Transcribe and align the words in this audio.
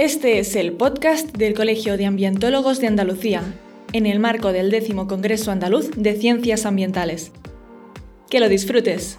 Este 0.00 0.38
es 0.38 0.56
el 0.56 0.72
podcast 0.72 1.36
del 1.36 1.52
Colegio 1.52 1.98
de 1.98 2.06
Ambientólogos 2.06 2.80
de 2.80 2.86
Andalucía, 2.86 3.42
en 3.92 4.06
el 4.06 4.18
marco 4.18 4.50
del 4.50 4.70
décimo 4.70 5.06
Congreso 5.06 5.50
Andaluz 5.50 5.90
de 5.94 6.14
Ciencias 6.14 6.64
Ambientales. 6.64 7.32
Que 8.30 8.40
lo 8.40 8.48
disfrutes. 8.48 9.18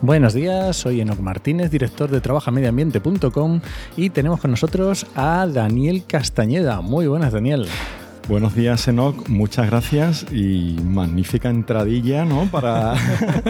Buenos 0.00 0.32
días, 0.32 0.78
soy 0.78 1.02
Enoc 1.02 1.20
Martínez, 1.20 1.70
director 1.70 2.10
de 2.10 2.22
trabajamediambiente.com 2.22 3.60
y 3.98 4.08
tenemos 4.08 4.40
con 4.40 4.50
nosotros 4.50 5.06
a 5.14 5.46
Daniel 5.46 6.04
Castañeda. 6.06 6.80
Muy 6.80 7.06
buenas, 7.06 7.34
Daniel. 7.34 7.68
Buenos 8.28 8.56
días, 8.56 8.88
Enoc. 8.88 9.28
Muchas 9.28 9.70
gracias 9.70 10.26
y 10.32 10.76
magnífica 10.84 11.48
entradilla, 11.48 12.24
¿no? 12.24 12.46
Para 12.46 12.94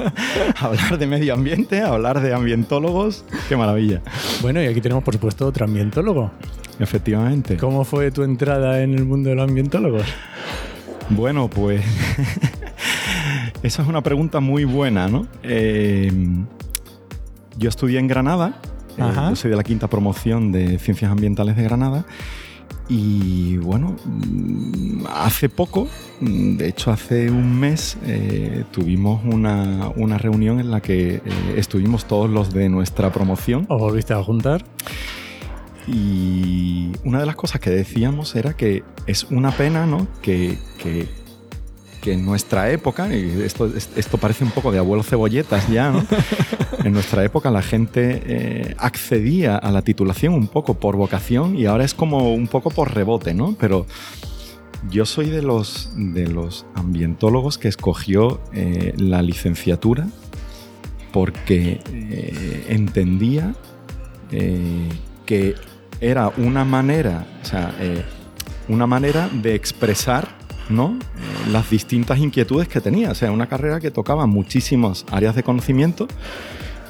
hablar 0.60 0.98
de 0.98 1.06
medio 1.06 1.32
ambiente, 1.32 1.80
hablar 1.80 2.20
de 2.20 2.34
ambientólogos. 2.34 3.24
Qué 3.48 3.56
maravilla. 3.56 4.02
Bueno, 4.42 4.62
y 4.62 4.66
aquí 4.66 4.82
tenemos, 4.82 5.02
por 5.02 5.14
supuesto, 5.14 5.46
otro 5.46 5.64
ambientólogo. 5.64 6.30
Efectivamente. 6.78 7.56
¿Cómo 7.56 7.84
fue 7.84 8.10
tu 8.10 8.22
entrada 8.22 8.82
en 8.82 8.92
el 8.92 9.06
mundo 9.06 9.30
de 9.30 9.36
los 9.36 9.48
ambientólogos? 9.48 10.04
Bueno, 11.08 11.48
pues 11.48 11.82
esa 13.62 13.82
es 13.82 13.88
una 13.88 14.02
pregunta 14.02 14.40
muy 14.40 14.64
buena, 14.64 15.08
¿no? 15.08 15.26
Eh, 15.42 16.12
yo 17.56 17.70
estudié 17.70 17.98
en 17.98 18.08
Granada, 18.08 18.60
eh, 18.98 19.02
yo 19.14 19.36
soy 19.36 19.50
de 19.50 19.56
la 19.56 19.64
quinta 19.64 19.88
promoción 19.88 20.52
de 20.52 20.78
Ciencias 20.78 21.10
Ambientales 21.10 21.56
de 21.56 21.62
Granada, 21.62 22.04
y 22.88 23.56
bueno, 23.56 23.96
mm, 24.04 25.06
hace 25.08 25.48
poco, 25.48 25.88
mm, 26.20 26.56
de 26.56 26.68
hecho 26.68 26.90
hace 26.92 27.30
un 27.30 27.58
mes, 27.58 27.96
eh, 28.04 28.64
tuvimos 28.70 29.22
una, 29.24 29.90
una, 29.96 30.18
reunión 30.18 30.60
en 30.60 30.70
la 30.70 30.80
que 30.80 31.20
estuvimos 31.56 32.06
todos 32.06 32.30
los 32.30 32.52
de 32.52 32.68
nuestra 32.68 33.12
promoción. 33.12 33.66
¿Os 33.68 33.80
volviste 33.80 34.14
a 34.14 34.22
juntar? 34.22 34.64
Y 35.86 36.92
una 37.04 37.20
de 37.20 37.26
las 37.26 37.36
cosas 37.36 37.60
que 37.60 37.70
decíamos 37.70 38.34
era 38.34 38.54
que 38.54 38.82
es 39.06 39.24
una 39.24 39.52
pena, 39.52 39.86
¿no? 39.86 40.06
Que, 40.22 40.58
que, 40.78 41.08
que 42.06 42.12
en 42.12 42.24
nuestra 42.24 42.70
época, 42.70 43.12
y 43.12 43.42
esto, 43.42 43.68
esto 43.96 44.16
parece 44.16 44.44
un 44.44 44.52
poco 44.52 44.70
de 44.70 44.78
abuelo 44.78 45.02
cebolletas 45.02 45.68
ya, 45.68 45.90
¿no? 45.90 46.06
en 46.84 46.92
nuestra 46.92 47.24
época 47.24 47.50
la 47.50 47.62
gente 47.62 48.22
eh, 48.24 48.76
accedía 48.78 49.56
a 49.56 49.72
la 49.72 49.82
titulación 49.82 50.32
un 50.32 50.46
poco 50.46 50.74
por 50.74 50.94
vocación 50.94 51.58
y 51.58 51.66
ahora 51.66 51.84
es 51.84 51.94
como 51.94 52.32
un 52.32 52.46
poco 52.46 52.70
por 52.70 52.94
rebote, 52.94 53.34
¿no? 53.34 53.56
Pero 53.58 53.86
yo 54.88 55.04
soy 55.04 55.30
de 55.30 55.42
los, 55.42 55.90
de 55.96 56.28
los 56.28 56.64
ambientólogos 56.76 57.58
que 57.58 57.66
escogió 57.66 58.40
eh, 58.52 58.94
la 58.96 59.20
licenciatura 59.20 60.06
porque 61.12 61.80
eh, 61.92 62.66
entendía 62.68 63.52
que 64.30 65.56
era 66.00 66.28
una 66.36 66.64
manera, 66.64 67.26
o 67.42 67.44
sea, 67.44 67.74
una 68.68 68.86
manera 68.86 69.28
de 69.32 69.56
expresar 69.56 70.45
¿no? 70.68 70.98
las 71.50 71.70
distintas 71.70 72.18
inquietudes 72.18 72.68
que 72.68 72.80
tenía. 72.80 73.10
O 73.10 73.14
sea, 73.14 73.32
una 73.32 73.46
carrera 73.46 73.80
que 73.80 73.90
tocaba 73.90 74.26
muchísimas 74.26 75.04
áreas 75.10 75.34
de 75.34 75.42
conocimiento. 75.42 76.08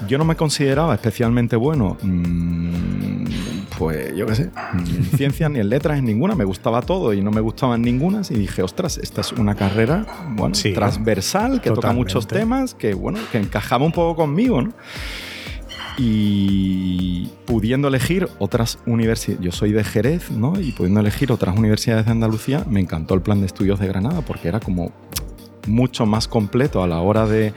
Yo 0.06 0.18
no 0.18 0.24
me 0.24 0.36
consideraba 0.36 0.94
especialmente 0.94 1.56
bueno, 1.56 1.96
mmm, 2.02 3.24
pues 3.78 4.14
yo 4.14 4.26
qué 4.26 4.34
sé, 4.34 4.50
en 4.74 5.04
ciencias 5.16 5.50
ni 5.50 5.58
en 5.58 5.70
letras, 5.70 5.98
en 5.98 6.04
ninguna. 6.04 6.34
Me 6.34 6.44
gustaba 6.44 6.82
todo 6.82 7.14
y 7.14 7.22
no 7.22 7.30
me 7.30 7.40
gustaban 7.40 7.80
ninguna. 7.80 8.22
Y 8.28 8.34
dije, 8.34 8.62
ostras, 8.62 8.98
esta 8.98 9.22
es 9.22 9.32
una 9.32 9.54
carrera 9.54 10.06
bueno, 10.30 10.54
transversal 10.74 11.60
que 11.62 11.70
toca 11.70 11.92
muchos 11.92 12.26
temas, 12.26 12.74
que 12.74 12.94
bueno, 12.94 13.18
que 13.32 13.38
encajaba 13.38 13.84
un 13.86 13.92
poco 13.92 14.16
conmigo, 14.16 14.60
¿no? 14.60 14.72
Y 15.98 17.28
pudiendo 17.46 17.88
elegir 17.88 18.28
otras 18.38 18.78
universidades, 18.86 19.42
yo 19.42 19.52
soy 19.52 19.72
de 19.72 19.82
Jerez, 19.84 20.30
¿no? 20.30 20.60
Y 20.60 20.72
pudiendo 20.72 21.00
elegir 21.00 21.32
otras 21.32 21.56
universidades 21.56 22.06
de 22.06 22.12
Andalucía, 22.12 22.64
me 22.68 22.80
encantó 22.80 23.14
el 23.14 23.22
plan 23.22 23.40
de 23.40 23.46
estudios 23.46 23.80
de 23.80 23.86
Granada 23.86 24.20
porque 24.20 24.48
era 24.48 24.60
como 24.60 24.92
mucho 25.66 26.06
más 26.06 26.28
completo 26.28 26.82
a 26.82 26.86
la 26.86 27.00
hora 27.00 27.26
de 27.26 27.52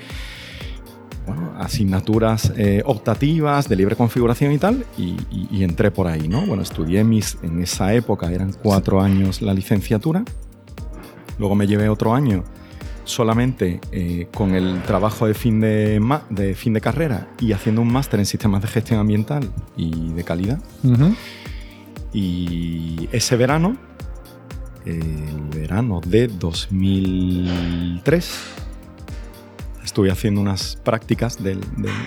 bueno, 1.27 1.53
asignaturas 1.59 2.53
eh, 2.57 2.81
optativas, 2.85 3.67
de 3.69 3.75
libre 3.75 3.95
configuración 3.95 4.51
y 4.51 4.57
tal, 4.57 4.85
y, 4.97 5.15
y, 5.29 5.63
entré 5.63 5.91
por 5.91 6.07
ahí, 6.07 6.27
¿no? 6.27 6.45
Bueno, 6.45 6.63
estudié 6.63 7.03
mis, 7.03 7.37
en 7.43 7.61
esa 7.61 7.93
época, 7.93 8.31
eran 8.31 8.53
cuatro 8.53 9.01
años 9.01 9.41
la 9.41 9.53
licenciatura, 9.53 10.23
luego 11.37 11.53
me 11.55 11.67
llevé 11.67 11.87
otro 11.87 12.15
año 12.15 12.43
solamente 13.09 13.81
eh, 13.91 14.27
con 14.33 14.53
el 14.53 14.81
trabajo 14.83 15.25
de 15.25 15.33
fin 15.33 15.59
de, 15.59 15.99
de, 16.29 16.55
fin 16.55 16.73
de 16.73 16.81
carrera 16.81 17.27
y 17.39 17.53
haciendo 17.53 17.81
un 17.81 17.91
máster 17.91 18.19
en 18.19 18.25
sistemas 18.25 18.61
de 18.61 18.67
gestión 18.67 18.99
ambiental 18.99 19.49
y 19.75 20.13
de 20.13 20.23
calidad. 20.23 20.59
Y 22.13 23.09
ese 23.11 23.35
verano, 23.35 23.77
el 24.85 25.49
verano 25.53 26.01
de 26.05 26.27
2003, 26.27 28.31
estuve 29.83 30.11
haciendo 30.11 30.41
unas 30.41 30.77
prácticas 30.77 31.43
del, 31.43 31.59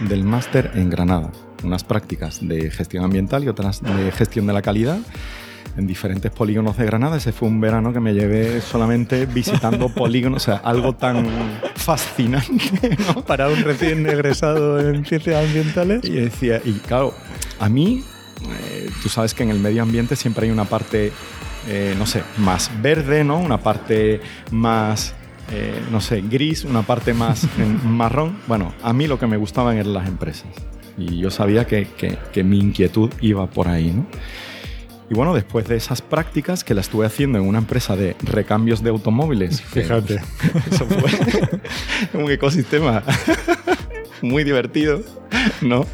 del 0.08 0.24
máster 0.24 0.70
en 0.74 0.88
Granada. 0.88 1.30
Unas 1.64 1.84
prácticas 1.84 2.46
de 2.46 2.70
gestión 2.70 3.04
ambiental 3.04 3.44
y 3.44 3.48
otras 3.48 3.82
de 3.82 4.10
gestión 4.12 4.46
de 4.46 4.52
la 4.52 4.62
calidad 4.62 4.98
en 5.76 5.86
diferentes 5.86 6.30
polígonos 6.30 6.76
de 6.76 6.84
Granada. 6.86 7.16
Ese 7.16 7.32
fue 7.32 7.48
un 7.48 7.60
verano 7.60 7.92
que 7.92 8.00
me 8.00 8.14
llevé 8.14 8.60
solamente 8.60 9.26
visitando 9.26 9.88
polígonos, 9.94 10.42
o 10.42 10.44
sea, 10.44 10.56
algo 10.56 10.94
tan 10.94 11.26
fascinante, 11.74 12.96
¿no? 13.06 13.24
Para 13.24 13.48
un 13.48 13.62
recién 13.62 14.06
egresado 14.06 14.80
en 14.80 15.04
ciencias 15.04 15.44
ambientales. 15.44 16.04
Y 16.04 16.12
decía, 16.12 16.60
y 16.64 16.72
claro, 16.74 17.14
a 17.58 17.68
mí, 17.68 18.04
eh, 18.42 18.90
tú 19.02 19.08
sabes 19.08 19.34
que 19.34 19.42
en 19.42 19.50
el 19.50 19.58
medio 19.58 19.82
ambiente 19.82 20.16
siempre 20.16 20.46
hay 20.46 20.52
una 20.52 20.64
parte, 20.64 21.12
eh, 21.68 21.94
no 21.98 22.06
sé, 22.06 22.22
más 22.38 22.70
verde, 22.80 23.24
¿no? 23.24 23.38
Una 23.38 23.58
parte 23.58 24.20
más... 24.50 25.14
Eh, 25.50 25.82
no 25.90 26.00
sé, 26.00 26.22
gris, 26.22 26.64
una 26.64 26.82
parte 26.82 27.12
más 27.12 27.46
marrón. 27.84 28.38
Bueno, 28.46 28.72
a 28.82 28.94
mí 28.94 29.06
lo 29.06 29.18
que 29.18 29.26
me 29.26 29.36
gustaban 29.36 29.76
eran 29.76 29.92
las 29.92 30.08
empresas. 30.08 30.48
Y 30.96 31.18
yo 31.18 31.30
sabía 31.30 31.66
que, 31.66 31.86
que, 31.88 32.16
que 32.32 32.42
mi 32.42 32.58
inquietud 32.58 33.10
iba 33.20 33.46
por 33.48 33.68
ahí, 33.68 33.90
¿no? 33.90 34.06
Y 35.12 35.14
bueno, 35.14 35.34
después 35.34 35.68
de 35.68 35.76
esas 35.76 36.00
prácticas 36.00 36.64
que 36.64 36.72
las 36.72 36.86
estuve 36.86 37.04
haciendo 37.04 37.36
en 37.36 37.46
una 37.46 37.58
empresa 37.58 37.96
de 37.96 38.16
recambios 38.22 38.82
de 38.82 38.88
automóviles. 38.88 39.60
Fíjate. 39.60 40.14
Eso 40.70 40.86
fue 40.86 41.60
un 42.14 42.30
ecosistema 42.30 43.02
muy 44.22 44.42
divertido, 44.42 45.02
¿no? 45.60 45.86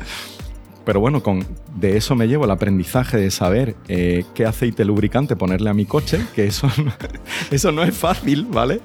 Pero 0.84 1.00
bueno, 1.00 1.20
con, 1.20 1.44
de 1.74 1.96
eso 1.96 2.14
me 2.14 2.28
llevo 2.28 2.44
el 2.44 2.50
aprendizaje 2.52 3.16
de 3.16 3.32
saber 3.32 3.74
eh, 3.88 4.24
qué 4.34 4.46
aceite 4.46 4.84
lubricante 4.84 5.34
ponerle 5.34 5.68
a 5.68 5.74
mi 5.74 5.84
coche, 5.84 6.20
que 6.36 6.46
eso 6.46 6.70
eso 7.50 7.72
no 7.72 7.82
es 7.82 7.96
fácil, 7.96 8.46
¿vale? 8.48 8.80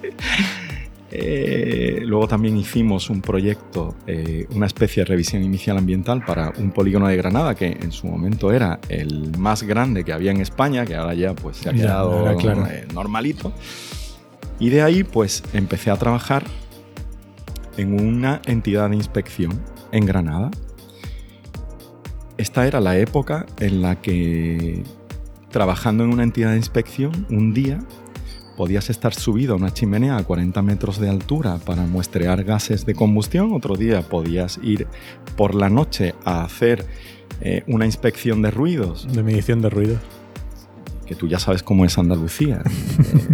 Eh, 1.15 1.99
luego 2.05 2.27
también 2.27 2.57
hicimos 2.57 3.11
un 3.11 3.21
proyecto, 3.21 3.93
eh, 4.07 4.47
una 4.49 4.65
especie 4.65 5.03
de 5.03 5.05
revisión 5.05 5.43
inicial 5.43 5.77
ambiental 5.77 6.25
para 6.25 6.51
un 6.57 6.71
polígono 6.71 7.07
de 7.07 7.15
Granada 7.15 7.53
que 7.53 7.67
en 7.67 7.91
su 7.91 8.07
momento 8.07 8.51
era 8.51 8.79
el 8.89 9.37
más 9.37 9.61
grande 9.61 10.03
que 10.03 10.11
había 10.11 10.31
en 10.31 10.41
España, 10.41 10.87
que 10.87 10.95
ahora 10.95 11.13
ya 11.13 11.35
pues 11.35 11.57
se 11.57 11.69
ha 11.69 11.73
quedado 11.73 12.31
eh, 12.31 12.87
normalito. 12.95 13.53
Y 14.59 14.71
de 14.71 14.81
ahí 14.81 15.03
pues 15.03 15.43
empecé 15.53 15.91
a 15.91 15.97
trabajar 15.97 16.45
en 17.77 17.93
una 17.93 18.41
entidad 18.47 18.89
de 18.89 18.95
inspección 18.95 19.61
en 19.91 20.07
Granada. 20.07 20.49
Esta 22.37 22.65
era 22.65 22.81
la 22.81 22.97
época 22.97 23.45
en 23.59 23.83
la 23.83 24.01
que 24.01 24.81
trabajando 25.51 26.05
en 26.05 26.11
una 26.11 26.23
entidad 26.23 26.49
de 26.49 26.57
inspección, 26.57 27.27
un 27.29 27.53
día 27.53 27.77
podías 28.55 28.89
estar 28.89 29.13
subido 29.13 29.53
a 29.53 29.57
una 29.57 29.73
chimenea 29.73 30.17
a 30.17 30.23
40 30.23 30.61
metros 30.61 30.99
de 30.99 31.09
altura 31.09 31.57
para 31.57 31.83
muestrear 31.83 32.43
gases 32.43 32.85
de 32.85 32.93
combustión, 32.93 33.53
otro 33.53 33.75
día 33.75 34.01
podías 34.01 34.59
ir 34.63 34.87
por 35.35 35.55
la 35.55 35.69
noche 35.69 36.15
a 36.25 36.43
hacer 36.43 36.85
eh, 37.41 37.63
una 37.67 37.85
inspección 37.85 38.41
de 38.41 38.51
ruidos. 38.51 39.07
De 39.11 39.23
medición 39.23 39.61
de 39.61 39.69
ruidos. 39.69 39.99
Que 41.05 41.15
tú 41.15 41.27
ya 41.27 41.39
sabes 41.39 41.63
cómo 41.63 41.85
es 41.85 41.97
Andalucía. 41.97 42.61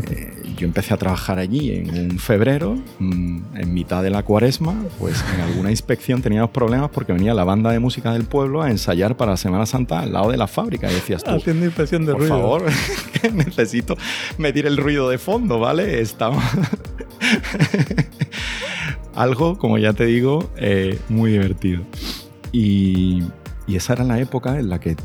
Eh, 0.10 0.34
yo 0.60 0.68
empecé 0.68 0.94
a 0.94 0.98
trabajar 0.98 1.40
allí 1.40 1.72
en 1.72 2.12
un 2.12 2.20
febrero, 2.20 2.76
mm, 3.00 3.40
en 3.56 3.74
mitad 3.74 4.04
de 4.04 4.10
la 4.10 4.24
cuaresma, 4.24 4.76
pues 5.00 5.24
en 5.34 5.40
alguna 5.40 5.72
inspección 5.72 6.22
teníamos 6.22 6.52
problemas 6.52 6.90
porque 6.90 7.14
venía 7.14 7.34
la 7.34 7.46
banda 7.46 7.72
de 7.72 7.80
música 7.80 8.12
del 8.12 8.26
pueblo 8.26 8.62
a 8.62 8.70
ensayar 8.70 9.16
para 9.16 9.38
Semana 9.38 9.66
Santa 9.66 10.02
al 10.02 10.12
lado 10.12 10.32
de 10.32 10.38
la 10.38 10.48
fábrica. 10.48 10.92
Y 10.92 10.96
decías 10.96 11.24
tú, 11.24 11.32
haciendo 11.32 11.66
inspección 11.66 12.06
de 12.06 12.12
por 12.12 12.22
ruido. 12.22 12.38
favor, 12.38 12.64
necesito 13.34 13.98
medir 14.38 14.68
el 14.68 14.76
ruido 14.76 15.10
de 15.10 15.18
fondo, 15.18 15.60
¿vale? 15.60 16.02
Estamos... 16.02 16.44
Algo, 19.16 19.58
como 19.58 19.78
ya 19.78 19.94
te 19.94 20.06
digo, 20.06 20.52
eh, 20.58 21.00
muy 21.08 21.32
divertido. 21.32 21.84
Y, 22.52 23.24
y 23.66 23.76
esa 23.78 23.94
era 23.94 24.04
la 24.04 24.20
época 24.20 24.60
en 24.60 24.70
la 24.70 24.80
que 24.80 24.98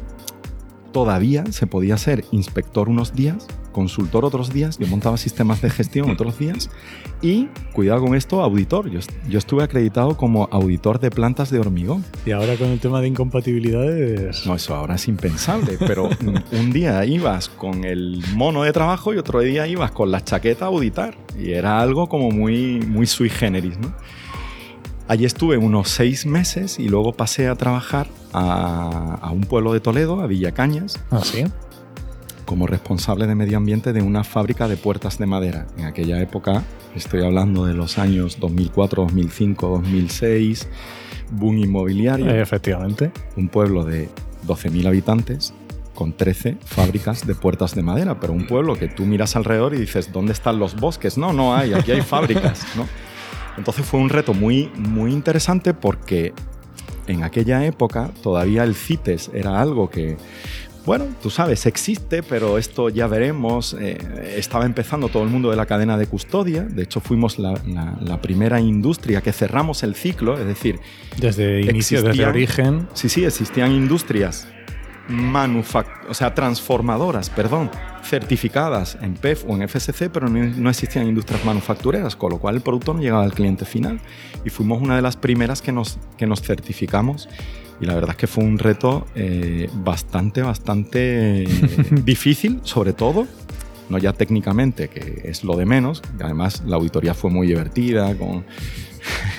todavía 0.93 1.45
se 1.51 1.67
podía 1.69 1.97
ser 1.97 2.25
inspector 2.33 2.89
unos 2.89 3.15
días 3.15 3.47
consultor 3.75 4.25
otros 4.25 4.51
días, 4.51 4.79
yo 4.79 4.87
montaba 4.87 5.19
sistemas 5.19 5.61
de 5.61 5.69
gestión 5.69 6.11
otros 6.11 6.39
días 6.39 6.71
y, 7.21 7.49
cuidado 7.75 8.01
con 8.01 8.15
esto, 8.15 8.43
auditor. 8.43 8.89
Yo, 8.91 9.01
yo 9.29 9.39
estuve 9.39 9.63
acreditado 9.63 10.17
como 10.17 10.49
auditor 10.51 11.01
de 11.01 11.11
plantas 11.11 11.51
de 11.51 11.59
hormigón. 11.59 12.05
Y 12.25 12.31
ahora 12.31 12.57
con 12.57 12.69
el 12.69 12.81
tema 12.81 13.03
de 13.03 13.09
incompatibilidades... 13.09 14.47
No, 14.47 14.55
eso 14.55 14.75
ahora 14.75 14.95
es 14.95 15.07
impensable, 15.09 15.77
pero 15.79 16.09
un 16.53 16.73
día 16.73 17.05
ibas 17.05 17.51
con 17.51 17.85
el 17.85 18.25
mono 18.35 18.63
de 18.63 18.73
trabajo 18.73 19.13
y 19.13 19.19
otro 19.19 19.41
día 19.41 19.67
ibas 19.67 19.91
con 19.91 20.11
la 20.11 20.25
chaqueta 20.25 20.67
a 20.67 20.69
auditar. 20.69 21.17
Y 21.39 21.53
era 21.53 21.81
algo 21.81 22.09
como 22.09 22.31
muy, 22.31 22.81
muy 22.81 23.07
sui 23.07 23.29
generis, 23.29 23.79
¿no? 23.79 23.93
Allí 25.07 25.27
estuve 25.27 25.59
unos 25.59 25.91
seis 25.91 26.25
meses 26.25 26.79
y 26.79 26.89
luego 26.89 27.13
pasé 27.13 27.49
a 27.49 27.57
trabajar 27.57 28.07
a, 28.33 29.19
a 29.21 29.31
un 29.33 29.43
pueblo 29.43 29.75
de 29.75 29.81
Toledo, 29.81 30.21
a 30.21 30.27
Villacañas. 30.27 30.99
¿Ah, 31.11 31.21
sí? 31.23 31.45
Como 32.45 32.67
responsable 32.67 33.27
de 33.27 33.35
medio 33.35 33.57
ambiente 33.57 33.93
de 33.93 34.03
una 34.03 34.25
fábrica 34.25 34.69
de 34.69 34.77
puertas 34.77 35.19
de 35.19 35.27
madera. 35.27 35.67
En 35.79 35.87
aquella 35.87 36.21
época, 36.21 36.63
estoy 36.95 37.25
hablando 37.25 37.67
de 37.67 37.75
los 37.75 37.99
años 37.99 38.39
2004, 38.41 39.05
2005, 39.05 39.69
2006, 39.69 40.69
boom 41.31 41.59
inmobiliario. 41.59 42.31
Efectivamente. 42.31 43.11
Un 43.37 43.49
pueblo 43.49 43.85
de 43.85 44.09
12.000 44.47 44.87
habitantes 44.87 45.55
con 45.95 46.13
13 46.13 46.59
fábricas 46.65 47.27
de 47.27 47.35
puertas 47.35 47.75
de 47.75 47.83
madera, 47.83 48.19
pero 48.19 48.33
un 48.33 48.47
pueblo 48.47 48.75
que 48.75 48.89
tú 48.89 49.05
miras 49.05 49.37
alrededor 49.37 49.75
y 49.75 49.79
dices, 49.79 50.13
¿dónde 50.13 50.33
están 50.33 50.59
los 50.59 50.75
bosques? 50.75 51.17
No, 51.17 51.33
no 51.33 51.55
hay, 51.55 51.73
aquí 51.73 51.93
hay 51.93 52.01
fábricas, 52.03 52.67
¿no? 52.77 52.87
Entonces 53.57 53.87
fue 53.87 54.01
un 54.01 54.09
reto 54.09 54.35
muy, 54.35 54.71
muy 54.77 55.13
interesante 55.13 55.75
porque 55.75 56.35
en 57.07 57.23
aquella 57.23 57.65
época 57.65 58.11
todavía 58.23 58.65
el 58.65 58.75
CITES 58.75 59.31
era 59.33 59.61
algo 59.61 59.91
que 59.91 60.17
bueno, 60.87 61.07
tú 61.23 61.31
sabes, 61.31 61.67
existe, 61.67 62.23
pero 62.23 62.59
esto 62.59 62.89
ya 62.89 63.07
veremos. 63.07 63.75
Eh, 63.81 63.97
estaba 64.37 64.67
empezando 64.67 65.09
todo 65.09 65.23
el 65.23 65.31
mundo 65.31 65.51
de 65.51 65.57
la 65.57 65.67
cadena 65.67 65.97
de 65.97 66.07
custodia. 66.07 66.63
De 66.63 66.83
hecho, 66.83 67.01
fuimos 67.01 67.39
la, 67.39 67.55
primera 68.21 68.61
industria 68.61 69.21
que 69.21 69.33
cerramos 69.33 69.83
el 69.83 69.95
ciclo, 69.95 70.39
es 70.39 70.47
decir... 70.47 70.79
Desde 71.19 71.63
inicio, 71.63 72.03
desde 72.03 72.27
origen. 72.27 72.89
Sí, 72.95 73.09
sí, 73.09 73.25
existían 73.25 73.73
industrias 73.73 74.49
o 76.09 76.15
sea, 76.15 76.35
transformadoras, 76.35 77.29
perdón, 77.29 77.71
certificadas 78.03 78.97
en 79.01 79.15
PEF 79.15 79.45
o 79.47 79.55
en 79.55 79.69
FSC, 79.69 80.09
pero 80.11 80.29
no, 80.29 80.71
existían 80.71 81.07
industrias 81.07 81.45
manufactureras, 81.45 82.17
con 82.17 82.31
lo 82.31 82.39
cual 82.39 82.57
el 82.57 82.63
producto 82.63 82.95
no 82.95 83.01
llegaba 83.01 83.23
al 83.23 83.35
cliente 83.35 83.65
final. 83.65 84.01
Y 84.45 84.51
fuimos 84.51 84.81
una 84.81 84.97
de 84.97 85.03
las 85.03 85.17
primeras 85.17 85.61
que 85.61 85.73
nos, 85.73 85.99
que 86.17 86.27
nos 86.27 86.43
certificamos 86.43 87.29
y 87.81 87.87
la 87.87 87.95
verdad 87.95 88.11
es 88.11 88.17
que 88.17 88.27
fue 88.27 88.45
un 88.45 88.59
reto 88.59 89.07
eh, 89.15 89.69
bastante, 89.75 90.43
bastante 90.43 91.47
difícil, 92.05 92.61
sobre 92.63 92.93
todo, 92.93 93.27
no 93.89 93.99
ya 93.99 94.13
técnicamente, 94.13 94.89
que 94.89 95.23
es 95.25 95.45
lo 95.45 95.57
de 95.57 95.67
menos, 95.67 96.03
además 96.21 96.63
la 96.67 96.77
auditoría 96.77 97.15
fue 97.15 97.31
muy 97.31 97.47
divertida, 97.47 98.17
con, 98.17 98.45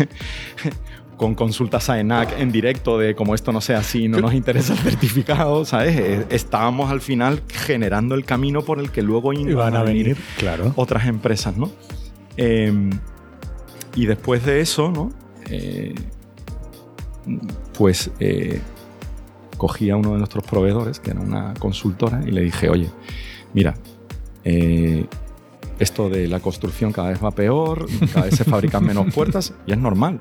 con 1.17 1.35
consultas 1.35 1.89
a 1.89 1.99
ENAC 1.99 2.39
en 2.39 2.51
directo 2.51 2.97
de 2.97 3.15
como 3.15 3.35
esto 3.35 3.51
no 3.51 3.61
sea 3.61 3.79
así, 3.79 4.07
no 4.07 4.19
nos 4.19 4.33
interesa 4.33 4.73
el 4.73 4.79
certificado, 4.79 5.65
¿sabes? 5.65 5.97
Eh, 5.97 6.25
estábamos 6.29 6.91
al 6.91 7.01
final 7.01 7.41
generando 7.47 8.15
el 8.15 8.25
camino 8.25 8.63
por 8.63 8.79
el 8.79 8.91
que 8.91 9.01
luego 9.01 9.33
iban 9.33 9.75
a 9.75 9.83
venir, 9.83 10.17
claro. 10.37 10.73
otras 10.75 11.07
empresas, 11.07 11.57
¿no? 11.57 11.71
Em, 12.37 12.91
y 13.95 14.05
después 14.07 14.45
de 14.45 14.59
eso, 14.59 14.91
¿no? 14.91 15.11
Eh, 15.49 15.95
pues 17.77 18.11
eh, 18.19 18.61
cogí 19.57 19.89
a 19.89 19.95
uno 19.95 20.13
de 20.13 20.17
nuestros 20.17 20.43
proveedores, 20.43 20.99
que 20.99 21.11
era 21.11 21.19
una 21.19 21.53
consultora, 21.55 22.21
y 22.25 22.31
le 22.31 22.41
dije, 22.41 22.69
oye, 22.69 22.89
mira, 23.53 23.75
eh, 24.43 25.05
esto 25.79 26.09
de 26.09 26.27
la 26.27 26.39
construcción 26.39 26.91
cada 26.91 27.09
vez 27.09 27.23
va 27.23 27.31
peor, 27.31 27.87
cada 28.13 28.25
vez 28.25 28.35
se 28.35 28.43
fabrican 28.43 28.85
menos 28.85 29.11
puertas, 29.13 29.53
y 29.65 29.71
es 29.71 29.77
normal. 29.77 30.19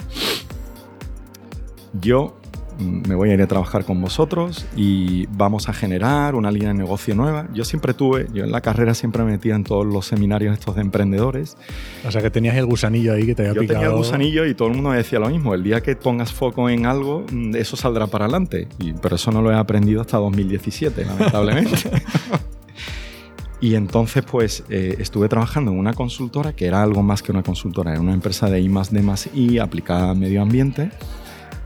Yo 2.00 2.36
me 2.78 3.14
voy 3.14 3.30
a 3.30 3.34
ir 3.34 3.42
a 3.42 3.46
trabajar 3.46 3.84
con 3.84 4.00
vosotros 4.00 4.66
y 4.76 5.26
vamos 5.26 5.68
a 5.68 5.72
generar 5.72 6.34
una 6.34 6.50
línea 6.50 6.68
de 6.68 6.74
negocio 6.74 7.14
nueva. 7.14 7.48
Yo 7.52 7.64
siempre 7.64 7.94
tuve, 7.94 8.26
yo 8.32 8.44
en 8.44 8.52
la 8.52 8.60
carrera 8.60 8.94
siempre 8.94 9.22
me 9.24 9.32
metía 9.32 9.54
en 9.54 9.64
todos 9.64 9.86
los 9.86 10.06
seminarios 10.06 10.58
estos 10.58 10.74
de 10.76 10.82
emprendedores. 10.82 11.56
O 12.06 12.10
sea 12.10 12.22
que 12.22 12.30
tenías 12.30 12.56
el 12.56 12.66
gusanillo 12.66 13.12
ahí 13.12 13.26
que 13.26 13.34
te 13.34 13.48
había 13.48 13.62
yo 13.62 13.66
tenía 13.66 13.86
el 13.86 13.92
gusanillo 13.92 14.46
y 14.46 14.54
todo 14.54 14.68
el 14.68 14.74
mundo 14.74 14.90
me 14.90 14.96
decía 14.96 15.18
lo 15.18 15.28
mismo. 15.28 15.54
El 15.54 15.62
día 15.62 15.82
que 15.82 15.96
pongas 15.96 16.32
foco 16.32 16.68
en 16.68 16.86
algo, 16.86 17.24
mm, 17.30 17.56
eso 17.56 17.76
saldrá 17.76 18.06
para 18.06 18.24
adelante. 18.24 18.68
Y, 18.78 18.92
pero 18.94 19.16
eso 19.16 19.30
no 19.30 19.42
lo 19.42 19.52
he 19.52 19.56
aprendido 19.56 20.00
hasta 20.00 20.18
2017, 20.18 21.04
lamentablemente. 21.04 21.76
Y 23.60 23.76
entonces, 23.76 24.22
pues, 24.30 24.62
eh, 24.68 24.96
estuve 24.98 25.26
trabajando 25.26 25.70
en 25.70 25.78
una 25.78 25.94
consultora 25.94 26.52
que 26.54 26.66
era 26.66 26.82
algo 26.82 27.02
más 27.02 27.22
que 27.22 27.32
una 27.32 27.42
consultora, 27.42 27.92
era 27.92 28.00
una 28.02 28.12
empresa 28.12 28.50
de 28.50 28.60
I 28.60 28.68
D 28.68 29.30
I 29.32 29.58
aplicada 29.58 30.10
a 30.10 30.14
medio 30.14 30.42
ambiente 30.42 30.90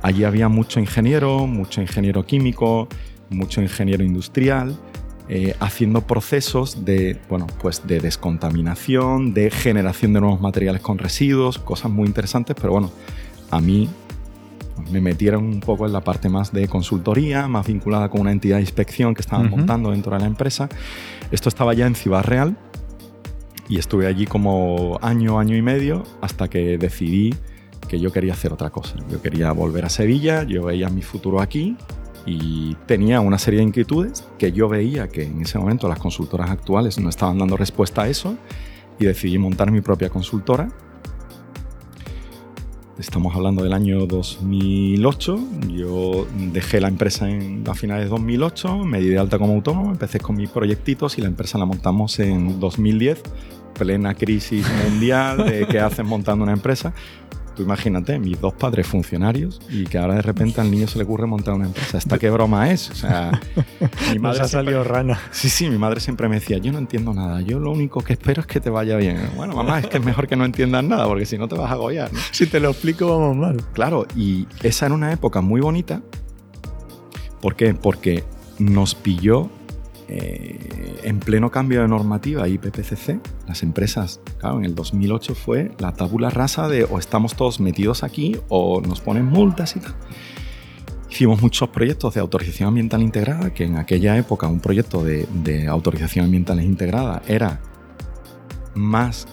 Allí 0.02 0.24
había 0.24 0.48
mucho 0.48 0.80
ingeniero, 0.80 1.46
mucho 1.46 1.80
ingeniero 1.80 2.24
químico, 2.24 2.88
mucho 3.30 3.60
ingeniero 3.60 4.04
industrial, 4.04 4.78
eh, 5.28 5.54
haciendo 5.60 6.06
procesos 6.06 6.84
de, 6.84 7.18
bueno, 7.28 7.46
pues 7.60 7.86
de 7.86 8.00
descontaminación, 8.00 9.34
de 9.34 9.50
generación 9.50 10.12
de 10.12 10.20
nuevos 10.20 10.40
materiales 10.40 10.80
con 10.80 10.98
residuos, 10.98 11.58
cosas 11.58 11.90
muy 11.90 12.06
interesantes, 12.06 12.56
pero 12.58 12.72
bueno, 12.72 12.90
a 13.50 13.60
mí 13.60 13.88
pues, 14.76 14.90
me 14.90 15.00
metieron 15.00 15.44
un 15.44 15.60
poco 15.60 15.84
en 15.84 15.92
la 15.92 16.00
parte 16.00 16.28
más 16.28 16.52
de 16.52 16.68
consultoría, 16.68 17.48
más 17.48 17.66
vinculada 17.66 18.08
con 18.08 18.22
una 18.22 18.32
entidad 18.32 18.56
de 18.56 18.62
inspección 18.62 19.14
que 19.14 19.20
estaban 19.20 19.50
montando 19.50 19.90
dentro 19.90 20.12
de 20.12 20.20
la 20.20 20.26
empresa. 20.26 20.68
Esto 21.30 21.48
estaba 21.48 21.74
ya 21.74 21.86
en 21.86 21.94
Ciudad 21.94 22.24
Real 22.24 22.56
y 23.68 23.78
estuve 23.78 24.06
allí 24.06 24.26
como 24.26 24.98
año, 25.02 25.38
año 25.38 25.56
y 25.56 25.62
medio 25.62 26.04
hasta 26.22 26.48
que 26.48 26.78
decidí 26.78 27.34
que 27.88 27.98
yo 27.98 28.12
quería 28.12 28.34
hacer 28.34 28.52
otra 28.52 28.70
cosa. 28.70 28.94
Yo 29.10 29.20
quería 29.20 29.50
volver 29.52 29.84
a 29.84 29.88
Sevilla, 29.88 30.44
yo 30.44 30.64
veía 30.64 30.88
mi 30.88 31.02
futuro 31.02 31.40
aquí 31.40 31.76
y 32.26 32.74
tenía 32.86 33.20
una 33.20 33.38
serie 33.38 33.58
de 33.60 33.64
inquietudes 33.64 34.24
que 34.38 34.52
yo 34.52 34.68
veía 34.68 35.08
que 35.08 35.24
en 35.24 35.40
ese 35.42 35.58
momento 35.58 35.88
las 35.88 35.98
consultoras 35.98 36.50
actuales 36.50 36.98
no 36.98 37.08
estaban 37.08 37.38
dando 37.38 37.56
respuesta 37.56 38.02
a 38.02 38.08
eso 38.08 38.36
y 38.98 39.06
decidí 39.06 39.38
montar 39.38 39.70
mi 39.70 39.80
propia 39.80 40.10
consultora. 40.10 40.68
Estamos 42.98 43.34
hablando 43.36 43.62
del 43.62 43.72
año 43.72 44.06
2008. 44.06 45.38
Yo 45.68 46.26
dejé 46.52 46.80
la 46.80 46.88
empresa 46.88 47.30
en, 47.30 47.62
a 47.68 47.74
finales 47.74 48.06
de 48.06 48.10
2008, 48.10 48.78
me 48.78 49.00
di 49.00 49.08
de 49.08 49.18
alta 49.18 49.38
como 49.38 49.54
autónomo, 49.54 49.90
empecé 49.90 50.18
con 50.18 50.36
mis 50.36 50.50
proyectitos 50.50 51.16
y 51.16 51.22
la 51.22 51.28
empresa 51.28 51.58
la 51.58 51.64
montamos 51.64 52.18
en 52.18 52.58
2010, 52.58 53.22
plena 53.78 54.14
crisis 54.14 54.66
mundial 54.84 55.46
de 55.46 55.66
qué 55.68 55.78
hacen 55.78 56.06
montando 56.06 56.42
una 56.42 56.52
empresa 56.52 56.92
imagínate, 57.62 58.18
mis 58.18 58.40
dos 58.40 58.54
padres 58.54 58.86
funcionarios 58.86 59.60
y 59.70 59.84
que 59.84 59.98
ahora 59.98 60.14
de 60.14 60.22
repente 60.22 60.60
al 60.60 60.70
niño 60.70 60.86
se 60.86 60.98
le 60.98 61.04
ocurre 61.04 61.26
montar 61.26 61.54
una 61.54 61.66
empresa. 61.66 61.98
¿Esta 61.98 62.18
qué 62.18 62.30
broma 62.30 62.70
es? 62.70 62.90
O 62.90 62.94
sea, 62.94 63.40
mi 64.12 64.18
madre 64.18 64.42
ha 64.42 64.48
salido 64.48 64.84
rana. 64.84 65.18
Sí, 65.30 65.48
sí, 65.48 65.68
mi 65.68 65.78
madre 65.78 66.00
siempre 66.00 66.28
me 66.28 66.36
decía, 66.36 66.58
yo 66.58 66.72
no 66.72 66.78
entiendo 66.78 67.12
nada, 67.14 67.40
yo 67.40 67.58
lo 67.58 67.70
único 67.70 68.00
que 68.02 68.14
espero 68.14 68.40
es 68.40 68.46
que 68.46 68.60
te 68.60 68.70
vaya 68.70 68.96
bien. 68.96 69.18
Bueno, 69.36 69.54
mamá, 69.54 69.80
es 69.80 69.86
que 69.86 69.98
es 69.98 70.04
mejor 70.04 70.28
que 70.28 70.36
no 70.36 70.44
entiendas 70.44 70.84
nada 70.84 71.06
porque 71.06 71.26
si 71.26 71.38
no 71.38 71.48
te 71.48 71.56
vas 71.56 71.70
a 71.70 71.74
agobiar. 71.74 72.10
Si 72.32 72.46
te 72.46 72.60
lo 72.60 72.70
explico 72.70 73.08
vamos 73.08 73.36
mal. 73.36 73.62
Claro, 73.72 74.06
y 74.16 74.46
esa 74.62 74.86
era 74.86 74.94
una 74.94 75.12
época 75.12 75.40
muy 75.40 75.60
bonita. 75.60 76.02
¿Por 77.40 77.54
qué? 77.54 77.74
Porque 77.74 78.24
nos 78.58 78.94
pilló 78.94 79.50
eh, 80.10 81.00
en 81.02 81.20
pleno 81.20 81.50
cambio 81.50 81.82
de 81.82 81.88
normativa 81.88 82.48
IPPCC, 82.48 83.20
las 83.46 83.62
empresas, 83.62 84.20
claro, 84.38 84.58
en 84.58 84.64
el 84.64 84.74
2008 84.74 85.34
fue 85.34 85.70
la 85.78 85.92
tabula 85.92 86.30
rasa 86.30 86.66
de 86.66 86.84
o 86.84 86.98
estamos 86.98 87.36
todos 87.36 87.60
metidos 87.60 88.02
aquí 88.02 88.36
o 88.48 88.80
nos 88.80 89.00
ponen 89.00 89.26
multas 89.26 89.76
y 89.76 89.80
tal. 89.80 89.94
Hicimos 91.10 91.42
muchos 91.42 91.68
proyectos 91.70 92.14
de 92.14 92.20
autorización 92.20 92.68
ambiental 92.68 93.02
integrada, 93.02 93.52
que 93.52 93.64
en 93.64 93.76
aquella 93.76 94.16
época 94.16 94.46
un 94.46 94.60
proyecto 94.60 95.02
de, 95.04 95.66
autorización 95.68 96.24
ambiental 96.24 96.62
integrada 96.62 97.22
era 97.26 97.60
más 98.74 99.26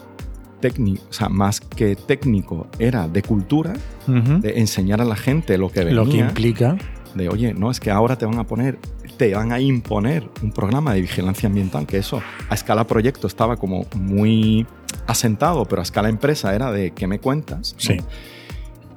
técnico, 0.61 1.03
o 1.09 1.13
sea, 1.13 1.29
más 1.29 1.61
que 1.61 1.95
técnico, 1.95 2.67
era 2.79 3.07
de 3.07 3.21
cultura, 3.21 3.73
de 4.07 4.59
enseñar 4.59 5.01
a 5.01 5.05
la 5.05 5.15
gente 5.15 5.57
lo 5.57 5.69
que 5.69 5.85
venía. 5.85 5.95
Lo 5.95 6.09
que 6.09 6.17
implica. 6.17 6.77
De, 7.13 7.29
oye, 7.29 7.53
no, 7.53 7.71
es 7.71 7.79
que 7.79 7.91
ahora 7.91 8.17
te 8.17 8.25
van 8.25 8.39
a 8.39 8.45
poner 8.45 8.77
te 9.17 9.33
van 9.33 9.51
a 9.51 9.59
imponer 9.59 10.29
un 10.41 10.51
programa 10.51 10.93
de 10.93 11.01
vigilancia 11.01 11.47
ambiental, 11.47 11.87
que 11.87 11.97
eso 11.97 12.21
a 12.49 12.53
escala 12.53 12.85
proyecto 12.85 13.27
estaba 13.27 13.57
como 13.57 13.85
muy 13.95 14.65
asentado, 15.07 15.65
pero 15.65 15.81
a 15.81 15.83
escala 15.83 16.09
empresa 16.09 16.53
era 16.55 16.71
de 16.71 16.91
¿qué 16.91 17.07
me 17.07 17.19
cuentas? 17.19 17.75
Sí. 17.77 17.97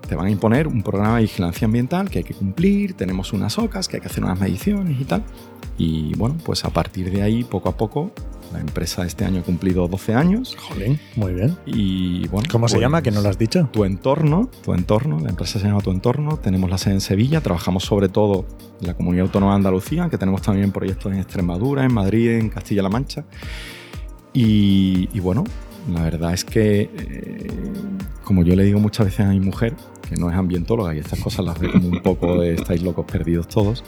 Te 0.09 0.15
van 0.15 0.27
a 0.27 0.31
imponer 0.31 0.67
un 0.67 0.83
programa 0.83 1.17
de 1.17 1.23
vigilancia 1.23 1.67
ambiental 1.67 2.11
que 2.11 2.19
hay 2.19 2.25
que 2.25 2.35
cumplir, 2.35 2.95
tenemos 2.95 3.33
unas 3.33 3.59
ocas, 3.59 3.89
que 3.89 3.97
hay 3.97 4.01
que 4.01 4.09
hacer 4.09 4.25
unas 4.25 4.41
mediciones 4.41 5.01
y 5.01 5.05
tal. 5.05 5.23
Y 5.77 6.15
bueno, 6.17 6.37
pues 6.45 6.65
a 6.65 6.71
partir 6.71 7.11
de 7.11 7.23
ahí, 7.23 7.45
poco 7.45 7.69
a 7.69 7.77
poco, 7.77 8.11
la 8.53 8.61
empresa 8.61 9.05
este 9.05 9.25
año 9.25 9.41
ha 9.41 9.43
cumplido 9.45 9.87
12 9.89 10.15
años. 10.15 10.57
Jolín, 10.59 10.99
muy 11.17 11.35
bien. 11.35 11.57
Y 11.67 12.27
bueno, 12.29 12.49
¿Cómo 12.51 12.69
se 12.69 12.81
llama? 12.81 13.03
Que 13.03 13.11
no 13.11 13.21
lo 13.21 13.29
has 13.29 13.39
dicho. 13.39 13.69
Tu 13.73 13.85
entorno, 13.85 14.49
tu 14.65 14.73
entorno, 14.75 15.21
la 15.21 15.31
empresa 15.31 15.59
se 15.59 15.67
llama 15.67 15.81
Tu 15.81 15.91
entorno. 15.91 16.39
Tenemos 16.39 16.71
la 16.71 16.79
sede 16.79 16.95
en 16.95 17.01
Sevilla, 17.01 17.41
trabajamos 17.41 17.85
sobre 17.85 18.09
todo 18.09 18.47
en 18.81 18.87
la 18.87 18.95
comunidad 18.95 19.27
autónoma 19.27 19.53
de 19.53 19.57
Andalucía, 19.57 20.09
que 20.09 20.19
tenemos 20.19 20.43
también 20.43 20.73
proyectos 20.73 21.13
en 21.13 21.19
Extremadura, 21.19 21.85
en 21.85 21.93
Madrid, 21.93 22.31
en 22.31 22.49
Castilla-La 22.49 22.89
Mancha. 22.89 23.25
Y, 24.33 25.09
y 25.13 25.21
bueno, 25.21 25.45
la 25.93 26.03
verdad 26.03 26.33
es 26.33 26.45
que, 26.45 26.91
eh, 26.97 27.47
como 28.25 28.43
yo 28.45 28.55
le 28.55 28.65
digo 28.65 28.79
muchas 28.79 29.07
veces 29.07 29.27
a 29.27 29.31
mi 29.31 29.41
mujer, 29.41 29.75
que 30.09 30.17
no 30.17 30.31
es 30.31 30.37
ambientóloga 30.37 30.95
y 30.95 30.99
estas 30.99 31.21
cosas 31.21 31.45
las 31.45 31.59
ve 31.59 31.71
como 31.71 31.89
un 31.89 32.03
poco 32.03 32.41
de 32.41 32.55
estáis 32.55 32.83
locos 32.83 33.07
perdidos 33.07 33.49
todos, 33.49 33.85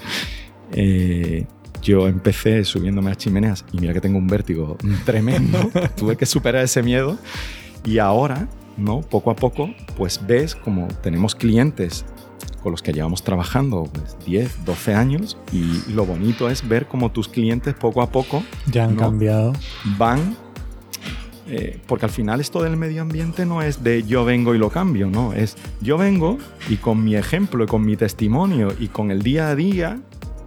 eh, 0.72 1.46
yo 1.82 2.08
empecé 2.08 2.64
subiéndome 2.64 3.10
a 3.10 3.14
chimeneas 3.14 3.64
y 3.72 3.78
mira 3.78 3.92
que 3.92 4.00
tengo 4.00 4.18
un 4.18 4.26
vértigo 4.26 4.76
tremendo, 5.04 5.70
tuve 5.96 6.16
que 6.16 6.26
superar 6.26 6.64
ese 6.64 6.82
miedo. 6.82 7.18
Y 7.84 7.98
ahora, 7.98 8.48
¿no? 8.76 9.00
Poco 9.00 9.30
a 9.30 9.36
poco, 9.36 9.70
pues 9.96 10.20
ves 10.26 10.54
como 10.54 10.88
tenemos 11.02 11.34
clientes 11.34 12.04
con 12.62 12.72
los 12.72 12.82
que 12.82 12.92
llevamos 12.92 13.22
trabajando 13.22 13.88
pues, 13.92 14.16
10, 14.26 14.64
12 14.64 14.94
años. 14.94 15.38
Y 15.52 15.90
lo 15.92 16.04
bonito 16.04 16.50
es 16.50 16.66
ver 16.68 16.86
cómo 16.86 17.10
tus 17.10 17.28
clientes 17.28 17.74
poco 17.74 18.02
a 18.02 18.10
poco 18.10 18.42
ya 18.70 18.84
han 18.84 18.96
cambiado. 18.96 19.52
Van 19.96 20.36
eh, 21.52 21.80
porque 21.86 22.04
al 22.04 22.12
final 22.12 22.40
esto 22.40 22.62
del 22.62 22.76
medio 22.76 23.02
ambiente 23.02 23.44
no 23.44 23.60
es 23.60 23.82
de 23.82 24.04
yo 24.04 24.24
vengo 24.24 24.54
y 24.54 24.58
lo 24.58 24.70
cambio, 24.70 25.10
no, 25.10 25.32
es 25.32 25.56
yo 25.80 25.98
vengo 25.98 26.38
y 26.68 26.76
con 26.76 27.02
mi 27.02 27.16
ejemplo 27.16 27.64
y 27.64 27.66
con 27.66 27.84
mi 27.84 27.96
testimonio 27.96 28.72
y 28.78 28.86
con 28.86 29.10
el 29.10 29.22
día 29.22 29.48
a 29.48 29.56
día 29.56 30.00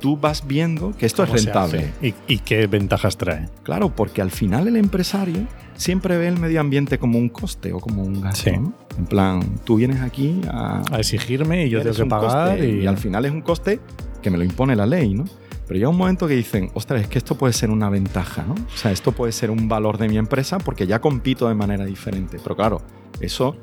tú 0.04 0.18
vas 0.18 0.46
viendo 0.46 0.92
que 0.98 1.06
esto 1.06 1.24
es 1.24 1.30
rentable. 1.30 1.94
¿Y, 2.02 2.40
qué 2.40 2.68
ventajas 2.68 3.16
trae? 3.16 3.48
Claro, 3.64 3.96
porque 3.96 4.22
al 4.22 4.32
final 4.32 4.68
el 4.68 4.76
empresario 4.76 5.48
siempre 5.76 6.18
ve 6.18 6.28
el 6.28 6.38
medio 6.38 6.60
ambiente 6.60 7.00
como 7.00 7.18
un 7.18 7.30
coste 7.30 7.72
o 7.72 7.80
como 7.80 8.04
un 8.04 8.20
gasto. 8.20 8.50
En 8.50 9.06
plan, 9.08 9.60
tú 9.64 9.78
vienes 9.78 10.02
aquí 10.02 10.42
a, 10.52 10.82
exigirme 10.98 11.68
y 11.68 11.70
yo 11.70 11.82
tengo 11.82 11.96
que 11.96 12.06
pagar. 12.06 12.62
Y... 12.62 12.82
y... 12.82 12.86
al 12.86 12.98
final 12.98 13.24
es 13.24 13.32
un 13.32 13.40
coste 13.40 13.80
que 14.22 14.30
me 14.30 14.38
lo 14.38 14.44
impone 14.44 14.76
la 14.76 14.86
ley, 14.86 15.14
¿no? 15.14 15.24
Pero 15.68 15.78
llega 15.78 15.88
un 15.88 15.98
momento 15.98 16.28
que 16.28 16.34
dicen, 16.34 16.70
ostras, 16.74 17.00
es 17.04 17.08
que 17.08 17.18
esto 17.18 17.36
puede 17.36 17.54
ser 17.54 17.70
una 17.70 17.90
ventaja, 17.90 18.44
¿no? 18.46 18.56
O 18.56 18.78
sea, 18.78 18.92
esto 18.92 19.14
puede 19.14 19.32
ser 19.32 19.52
un 19.52 19.70
valor 19.70 19.98
de 20.00 20.10
mi 20.10 20.18
empresa 20.18 20.58
porque 20.58 20.86
ya 20.86 21.00
compito 21.00 21.48
de 21.48 21.56
manera 21.56 21.86
diferente. 21.86 22.40
Pero 22.44 22.58
claro, 22.58 22.82
eso 23.22 23.56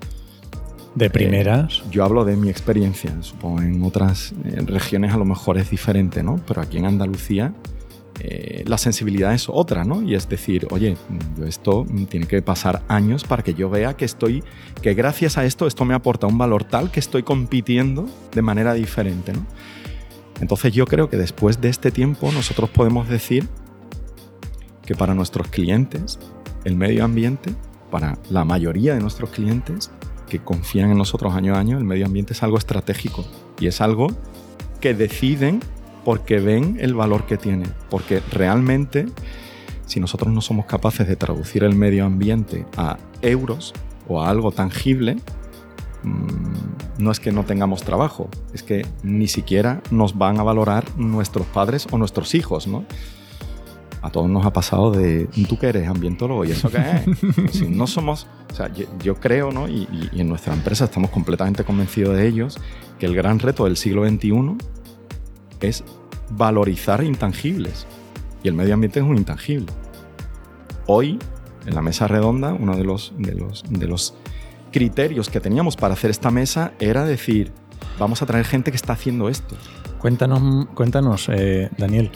de 0.95 1.11
primeras. 1.11 1.79
Eh, 1.79 1.83
yo 1.91 2.05
hablo 2.05 2.25
de 2.25 2.37
mi 2.37 2.49
experiencia, 2.49 3.11
supongo 3.23 3.63
en 3.63 3.83
otras 3.83 4.35
regiones 4.67 5.13
a 5.13 5.17
lo 5.17 5.25
mejor 5.25 5.59
es 5.59 5.71
diferente, 5.71 6.23
¿no? 6.23 6.41
Pero 6.47 6.61
aquí 6.61 6.79
en 6.79 6.87
Andalucía 6.87 7.55
eh, 8.23 8.65
la 8.67 8.77
sensibilidad 8.77 9.33
es 9.33 9.49
otra, 9.49 9.85
¿no? 9.85 10.03
Y 10.03 10.15
es 10.15 10.29
decir, 10.29 10.67
oye, 10.71 10.97
esto 11.47 11.87
tiene 12.09 12.27
que 12.27 12.43
pasar 12.43 12.83
años 12.87 13.25
para 13.25 13.43
que 13.43 13.55
yo 13.55 13.71
vea 13.71 13.97
que 13.97 14.05
estoy, 14.05 14.45
que 14.83 14.93
gracias 14.93 15.39
a 15.39 15.47
esto 15.47 15.67
esto 15.67 15.87
me 15.87 15.95
aporta 15.95 16.27
un 16.27 16.37
valor 16.37 16.65
tal 16.65 16.91
que 16.91 17.01
estoy 17.01 17.23
compitiendo 17.23 18.07
de 18.33 18.43
manera 18.43 18.75
diferente, 18.75 19.33
¿no? 19.33 19.47
Entonces 20.41 20.73
yo 20.73 20.87
creo 20.87 21.09
que 21.09 21.17
después 21.17 21.61
de 21.61 21.69
este 21.69 21.91
tiempo 21.91 22.31
nosotros 22.33 22.69
podemos 22.71 23.09
decir 23.09 23.49
que 24.85 24.95
para 24.95 25.15
nuestros 25.15 25.49
clientes 25.49 26.19
el 26.65 26.77
medio 26.77 27.05
ambiente, 27.05 27.55
para 27.91 28.19
la 28.29 28.45
mayoría 28.45 28.95
de 28.95 29.01
nuestros 29.01 29.31
clientes, 29.31 29.91
que 30.31 30.39
confían 30.39 30.91
en 30.91 30.97
nosotros 30.97 31.35
año 31.35 31.55
a 31.55 31.59
año, 31.59 31.77
el 31.77 31.85
medio 31.85 32.07
ambiente 32.07 32.33
es 32.33 32.43
algo 32.43 32.57
estratégico 32.57 33.27
y 33.59 33.67
es 33.67 33.83
algo 33.83 34.07
que 34.81 34.95
deciden 34.95 35.61
porque 36.05 36.41
ven 36.41 36.79
el 36.81 36.95
valor 36.95 37.27
que 37.27 37.37
tiene. 37.37 37.67
Porque 37.91 38.23
realmente, 38.33 39.07
si 39.85 40.01
nosotros 40.01 40.33
no 40.33 40.41
somos 40.41 40.65
capaces 40.65 41.07
de 41.07 41.17
traducir 41.17 41.65
el 41.65 41.75
medio 41.75 42.07
ambiente 42.07 42.65
a 42.79 42.97
euros 43.21 43.75
o 44.09 44.23
a 44.23 44.31
algo 44.31 44.53
tangible, 44.53 45.17
mm, 46.03 47.03
no 47.03 47.11
es 47.11 47.21
que 47.21 47.33
no 47.33 47.45
tengamos 47.45 47.83
trabajo, 47.83 48.31
es 48.55 48.63
que 48.63 48.87
ni 49.03 49.29
siquiera 49.29 49.83
nos 49.91 50.17
van 50.17 50.39
a 50.41 50.43
valorar 50.43 50.85
nuestros 50.97 51.47
padres 51.47 51.87
o 51.91 51.99
nuestros 51.99 52.35
hijos, 52.35 52.67
¿no? 52.67 52.85
A 54.03 54.11
todos 54.11 54.29
nos 54.31 54.47
ha 54.47 54.53
pasado 54.53 54.91
de, 54.91 55.29
¿tú 55.49 55.59
qué 55.59 55.69
eres 55.69 55.89
ambientólogo? 55.89 56.45
¿Y 56.45 56.53
eso 56.53 56.71
qué 56.71 56.79
es? 56.79 57.53
si 57.57 57.69
no 57.69 57.87
somos, 57.87 58.27
o 58.51 58.55
sea, 58.55 58.71
yo, 59.03 59.15
creo, 59.17 59.53
¿no? 59.53 59.69
Y, 59.69 59.87
en 60.13 60.29
nuestra 60.29 60.55
empresa 60.55 60.85
estamos 60.85 61.11
completamente 61.11 61.65
convencidos 61.65 62.17
de 62.17 62.27
ellos, 62.27 62.59
que 62.99 63.07
el 63.07 63.15
gran 63.15 63.39
reto 63.39 63.65
del 63.65 63.77
siglo 63.77 64.09
XXI 64.09 64.57
es 65.61 65.85
valorizar 66.31 67.05
intangibles. 67.05 67.87
Y 68.43 68.49
el 68.49 68.55
medio 68.55 68.75
ambiente 68.75 69.01
es 69.01 69.05
un 69.05 69.19
intangible. 69.19 69.67
Hoy, 70.87 71.19
en 71.67 71.75
la 71.75 71.83
mesa 71.83 72.09
redonda, 72.09 72.55
uno 72.55 72.77
de 72.77 72.85
los, 72.85 73.13
de 73.19 73.35
los, 73.35 73.65
de 73.69 73.87
los 73.87 74.15
criterios 74.73 75.29
que 75.29 75.41
teníamos 75.41 75.77
para 75.77 75.95
hacer 75.95 76.11
esta 76.11 76.31
mesa 76.31 76.73
era 76.79 77.05
decir, 77.05 77.53
vamos 77.99 78.23
a 78.23 78.27
traer 78.27 78.47
gente 78.47 78.71
que 78.71 78.77
está 78.77 78.95
haciendo 78.95 79.29
esto. 79.29 79.57
Cuéntanos, 79.99 80.67
cuéntanos 80.75 81.29
eh, 81.29 81.69
Daniel, 81.77 82.11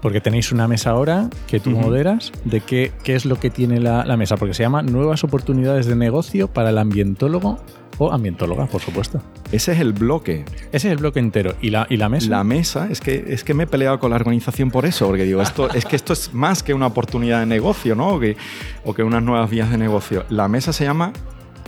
porque 0.00 0.20
tenéis 0.20 0.52
una 0.52 0.66
mesa 0.68 0.90
ahora 0.90 1.28
que 1.46 1.60
tú 1.60 1.70
moderas 1.70 2.32
de 2.44 2.60
qué, 2.60 2.92
qué 3.02 3.14
es 3.14 3.24
lo 3.24 3.38
que 3.38 3.50
tiene 3.50 3.80
la, 3.80 4.16
mesa, 4.16 4.36
porque 4.36 4.54
se 4.54 4.62
llama 4.62 4.82
Nuevas 4.82 5.24
oportunidades 5.24 5.86
de 5.86 5.96
negocio 5.96 6.48
para 6.48 6.70
el 6.70 6.78
ambientólogo 6.78 7.58
o 7.98 8.12
ambientóloga, 8.12 8.66
por 8.66 8.80
supuesto. 8.80 9.20
Ese 9.52 9.72
es 9.72 9.80
el 9.80 9.92
bloque. 9.92 10.46
Ese 10.72 10.88
es 10.88 10.92
el 10.92 10.96
bloque 10.96 11.18
entero. 11.18 11.54
¿Y 11.60 11.68
la, 11.68 11.86
y 11.90 11.98
la 11.98 12.08
mesa? 12.08 12.30
La 12.30 12.44
mesa, 12.44 12.88
es 12.90 13.00
que, 13.00 13.26
es 13.28 13.44
que 13.44 13.52
me 13.52 13.64
he 13.64 13.66
peleado 13.66 13.98
con 13.98 14.10
la 14.10 14.16
organización 14.16 14.70
por 14.70 14.86
eso, 14.86 15.06
porque 15.06 15.24
digo, 15.24 15.42
esto, 15.42 15.70
es 15.74 15.84
que 15.84 15.96
esto 15.96 16.14
es 16.14 16.32
más 16.32 16.62
que 16.62 16.72
una 16.72 16.86
oportunidad 16.86 17.40
de 17.40 17.46
negocio, 17.46 17.94
¿no? 17.94 18.14
O 18.14 18.20
que, 18.20 18.36
o 18.84 18.94
que 18.94 19.02
unas 19.02 19.22
nuevas 19.22 19.50
vías 19.50 19.70
de 19.70 19.76
negocio. 19.76 20.24
La 20.30 20.48
mesa 20.48 20.72
se 20.72 20.84
llama 20.84 21.12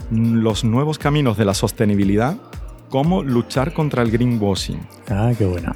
Los 0.09 0.63
nuevos 0.63 0.97
caminos 0.97 1.37
de 1.37 1.45
la 1.45 1.53
sostenibilidad, 1.53 2.37
cómo 2.89 3.21
luchar 3.21 3.73
contra 3.73 4.01
el 4.01 4.09
greenwashing. 4.09 4.79
Ah, 5.09 5.33
qué 5.37 5.45
buena. 5.45 5.75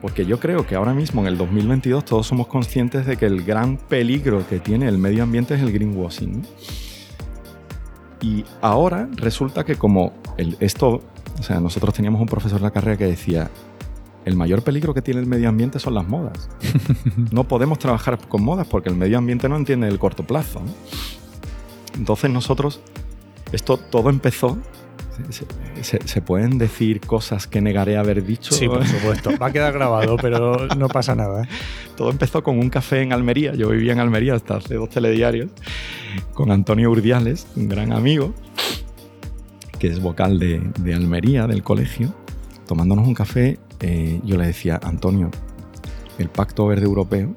Porque 0.00 0.24
yo 0.24 0.40
creo 0.40 0.66
que 0.66 0.74
ahora 0.74 0.94
mismo, 0.94 1.20
en 1.20 1.28
el 1.28 1.36
2022, 1.36 2.04
todos 2.04 2.26
somos 2.26 2.46
conscientes 2.46 3.06
de 3.06 3.16
que 3.16 3.26
el 3.26 3.42
gran 3.44 3.76
peligro 3.76 4.46
que 4.48 4.58
tiene 4.58 4.88
el 4.88 4.98
medio 4.98 5.22
ambiente 5.22 5.54
es 5.54 5.60
el 5.60 5.72
greenwashing. 5.72 6.42
Y 8.22 8.44
ahora 8.60 9.08
resulta 9.16 9.64
que 9.64 9.76
como 9.76 10.12
esto, 10.60 11.02
o 11.38 11.42
sea, 11.42 11.60
nosotros 11.60 11.94
teníamos 11.94 12.20
un 12.20 12.26
profesor 12.26 12.58
en 12.58 12.64
la 12.64 12.70
carrera 12.70 12.96
que 12.96 13.06
decía, 13.06 13.50
el 14.24 14.36
mayor 14.36 14.62
peligro 14.62 14.92
que 14.94 15.02
tiene 15.02 15.20
el 15.20 15.26
medio 15.26 15.48
ambiente 15.48 15.78
son 15.78 15.94
las 15.94 16.06
modas. 16.06 16.48
no 17.32 17.44
podemos 17.44 17.78
trabajar 17.78 18.18
con 18.28 18.42
modas 18.42 18.66
porque 18.66 18.88
el 18.88 18.96
medio 18.96 19.18
ambiente 19.18 19.48
no 19.48 19.56
entiende 19.56 19.88
el 19.88 19.98
corto 19.98 20.26
plazo. 20.26 20.60
Entonces 21.94 22.30
nosotros, 22.30 22.80
esto 23.52 23.76
todo 23.76 24.10
empezó 24.10 24.58
¿Se, 25.82 26.22
pueden 26.22 26.58
decir 26.58 27.00
cosas 27.00 27.46
que 27.46 27.60
negaré 27.60 27.96
haber 27.96 28.24
dicho? 28.24 28.54
Sí, 28.54 28.68
por 28.68 28.86
supuesto. 28.86 29.30
Va 29.40 29.46
a 29.46 29.52
quedar 29.52 29.72
grabado, 29.72 30.16
pero 30.16 30.66
no 30.76 30.88
pasa 30.88 31.14
nada. 31.14 31.44
¿eh? 31.44 31.48
Todo 31.96 32.10
empezó 32.10 32.42
con 32.42 32.58
un 32.58 32.70
café 32.70 33.02
en 33.02 33.12
Almería. 33.12 33.54
Yo 33.54 33.68
vivía 33.68 33.92
en 33.92 34.00
Almería 34.00 34.34
hasta 34.34 34.56
hace 34.56 34.74
dos 34.74 34.88
telediarios 34.90 35.50
con 36.34 36.50
Antonio 36.50 36.90
Urdiales, 36.90 37.46
un 37.56 37.68
gran 37.68 37.92
amigo, 37.92 38.34
que 39.78 39.88
es 39.88 40.00
vocal 40.00 40.38
de, 40.38 40.94
Almería, 40.94 41.46
del 41.46 41.62
colegio. 41.62 42.14
Tomándonos 42.66 43.06
un 43.06 43.14
café, 43.14 43.58
eh, 43.80 44.20
yo 44.24 44.36
le 44.36 44.46
decía, 44.46 44.78
Antonio, 44.82 45.30
el 46.18 46.28
Pacto 46.28 46.66
Verde 46.66 46.86
Europeo 46.86 47.32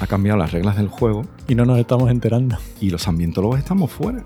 ha 0.00 0.06
cambiado 0.06 0.38
las 0.38 0.52
reglas 0.52 0.76
del 0.76 0.88
juego. 0.88 1.22
Y 1.48 1.54
no 1.54 1.64
nos 1.64 1.78
estamos 1.78 2.10
enterando. 2.10 2.58
Y 2.80 2.90
los 2.90 3.08
ambientólogos 3.08 3.58
estamos 3.58 3.90
fuera. 3.90 4.24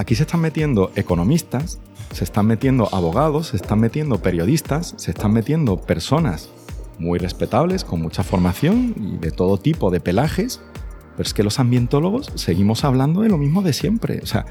Aquí 0.00 0.14
se 0.14 0.22
están 0.22 0.40
metiendo 0.40 0.92
economistas, 0.96 1.78
se 2.14 2.24
están 2.24 2.46
metiendo 2.46 2.88
abogados, 2.90 3.48
se 3.48 3.56
están 3.56 3.80
metiendo 3.80 4.16
periodistas, 4.22 4.94
se 4.96 5.10
están 5.10 5.34
metiendo 5.34 5.76
personas 5.76 6.48
muy 6.98 7.18
respetables, 7.18 7.84
con 7.84 8.00
mucha 8.00 8.22
formación 8.22 8.94
y 8.96 9.18
de 9.18 9.30
todo 9.30 9.58
tipo 9.58 9.90
de 9.90 10.00
pelajes, 10.00 10.62
pero 11.18 11.26
es 11.26 11.34
que 11.34 11.42
los 11.42 11.60
ambientólogos 11.60 12.32
seguimos 12.34 12.82
hablando 12.84 13.20
de 13.20 13.28
lo 13.28 13.36
mismo 13.36 13.60
de 13.60 13.74
siempre. 13.74 14.20
O 14.22 14.26
sea, 14.26 14.46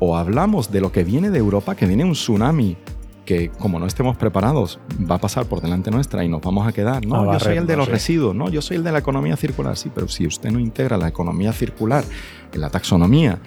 o 0.00 0.18
hablamos 0.18 0.70
de 0.70 0.82
lo 0.82 0.92
que 0.92 1.02
viene 1.02 1.30
de 1.30 1.38
Europa, 1.38 1.76
que 1.76 1.86
viene 1.86 2.04
un 2.04 2.12
tsunami 2.12 2.76
que 3.24 3.48
como 3.48 3.78
no 3.78 3.86
estemos 3.86 4.18
preparados 4.18 4.80
va 5.10 5.14
a 5.14 5.18
pasar 5.18 5.46
por 5.46 5.62
delante 5.62 5.90
nuestra 5.90 6.24
y 6.24 6.28
nos 6.28 6.42
vamos 6.42 6.68
a 6.68 6.72
quedar. 6.72 7.06
No, 7.06 7.32
yo 7.32 7.40
soy 7.40 7.56
el 7.56 7.66
de 7.66 7.76
los 7.76 7.88
residuos, 7.88 8.36
no, 8.36 8.50
yo 8.50 8.60
soy 8.60 8.76
el 8.76 8.84
de 8.84 8.92
la 8.92 8.98
economía 8.98 9.38
circular, 9.38 9.78
sí, 9.78 9.90
pero 9.94 10.08
si 10.08 10.26
usted 10.26 10.50
no 10.50 10.58
integra 10.58 10.98
la 10.98 11.08
economía 11.08 11.54
circular 11.54 12.04
en 12.52 12.60
la 12.60 12.68
taxonomía 12.68 13.38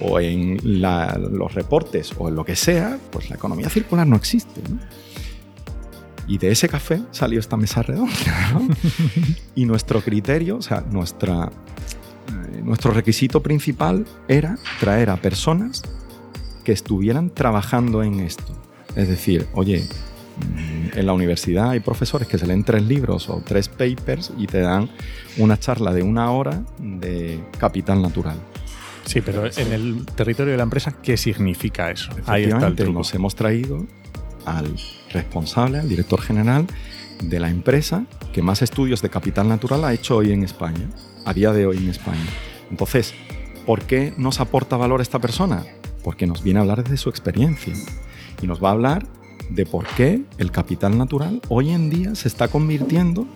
o 0.00 0.20
en 0.20 0.58
los 0.72 1.54
reportes 1.54 2.12
o 2.18 2.28
en 2.28 2.34
lo 2.34 2.44
que 2.44 2.56
sea, 2.56 2.98
pues 3.10 3.30
la 3.30 3.36
economía 3.36 3.68
circular 3.68 4.06
no 4.06 4.16
existe. 4.16 4.60
Y 6.26 6.38
de 6.38 6.50
ese 6.50 6.68
café 6.68 7.02
salió 7.10 7.40
esta 7.40 7.56
mesa 7.56 7.82
redonda. 7.82 8.12
y 9.54 9.64
nuestro 9.64 10.00
criterio, 10.00 10.56
o 10.56 10.62
sea, 10.62 10.84
nuestra, 10.90 11.46
eh, 11.46 12.62
nuestro 12.62 12.92
requisito 12.92 13.42
principal 13.42 14.06
era 14.28 14.56
traer 14.80 15.10
a 15.10 15.16
personas 15.16 15.82
que 16.64 16.72
estuvieran 16.72 17.30
trabajando 17.30 18.02
en 18.02 18.20
esto. 18.20 18.54
Es 18.94 19.08
decir, 19.08 19.48
oye, 19.52 19.82
mm, 19.82 20.98
en 20.98 21.06
la 21.06 21.12
universidad 21.12 21.70
hay 21.70 21.80
profesores 21.80 22.28
que 22.28 22.38
se 22.38 22.46
leen 22.46 22.62
tres 22.62 22.82
libros 22.82 23.28
o 23.28 23.42
tres 23.44 23.68
papers 23.68 24.32
y 24.38 24.46
te 24.46 24.60
dan 24.60 24.90
una 25.38 25.58
charla 25.58 25.92
de 25.92 26.02
una 26.02 26.30
hora 26.30 26.62
de 26.78 27.42
capital 27.58 28.00
natural. 28.00 28.36
Sí, 29.04 29.20
pero 29.20 29.44
en 29.46 29.72
el 29.72 30.06
territorio 30.06 30.52
de 30.52 30.56
la 30.56 30.62
empresa, 30.62 30.94
¿qué 31.02 31.16
significa 31.16 31.90
eso? 31.90 32.12
Ahí 32.26 32.44
está 32.44 32.68
el 32.68 32.94
Nos 32.94 33.14
hemos 33.14 33.34
traído 33.34 33.86
al 34.44 34.76
responsable, 35.12 35.78
al 35.78 35.88
director 35.88 36.20
general 36.20 36.66
de 37.22 37.40
la 37.40 37.48
empresa 37.48 38.06
que 38.32 38.42
más 38.42 38.62
estudios 38.62 39.02
de 39.02 39.10
capital 39.10 39.48
natural 39.48 39.84
ha 39.84 39.92
hecho 39.92 40.16
hoy 40.16 40.32
en 40.32 40.42
España. 40.42 40.88
a 41.24 41.32
día 41.32 41.52
de 41.52 41.66
hoy 41.66 41.76
en 41.76 41.88
España. 41.88 42.26
Entonces, 42.68 43.14
¿por 43.64 43.82
qué 43.82 44.12
nos 44.16 44.40
aporta 44.40 44.76
valor 44.76 45.00
esta 45.00 45.20
persona? 45.20 45.64
Porque 46.02 46.26
nos 46.26 46.42
viene 46.42 46.58
a 46.58 46.62
hablar 46.62 46.82
de 46.82 46.96
su 46.96 47.10
experiencia 47.10 47.74
y 48.42 48.46
nos 48.48 48.62
va 48.62 48.70
a 48.70 48.72
hablar 48.72 49.06
de 49.50 49.66
por 49.66 49.86
qué 49.86 50.22
el 50.38 50.50
capital 50.50 50.98
natural 50.98 51.40
hoy 51.48 51.70
en 51.70 51.90
día 51.90 52.14
se 52.14 52.26
está 52.26 52.48
convirtiendo 52.48 53.26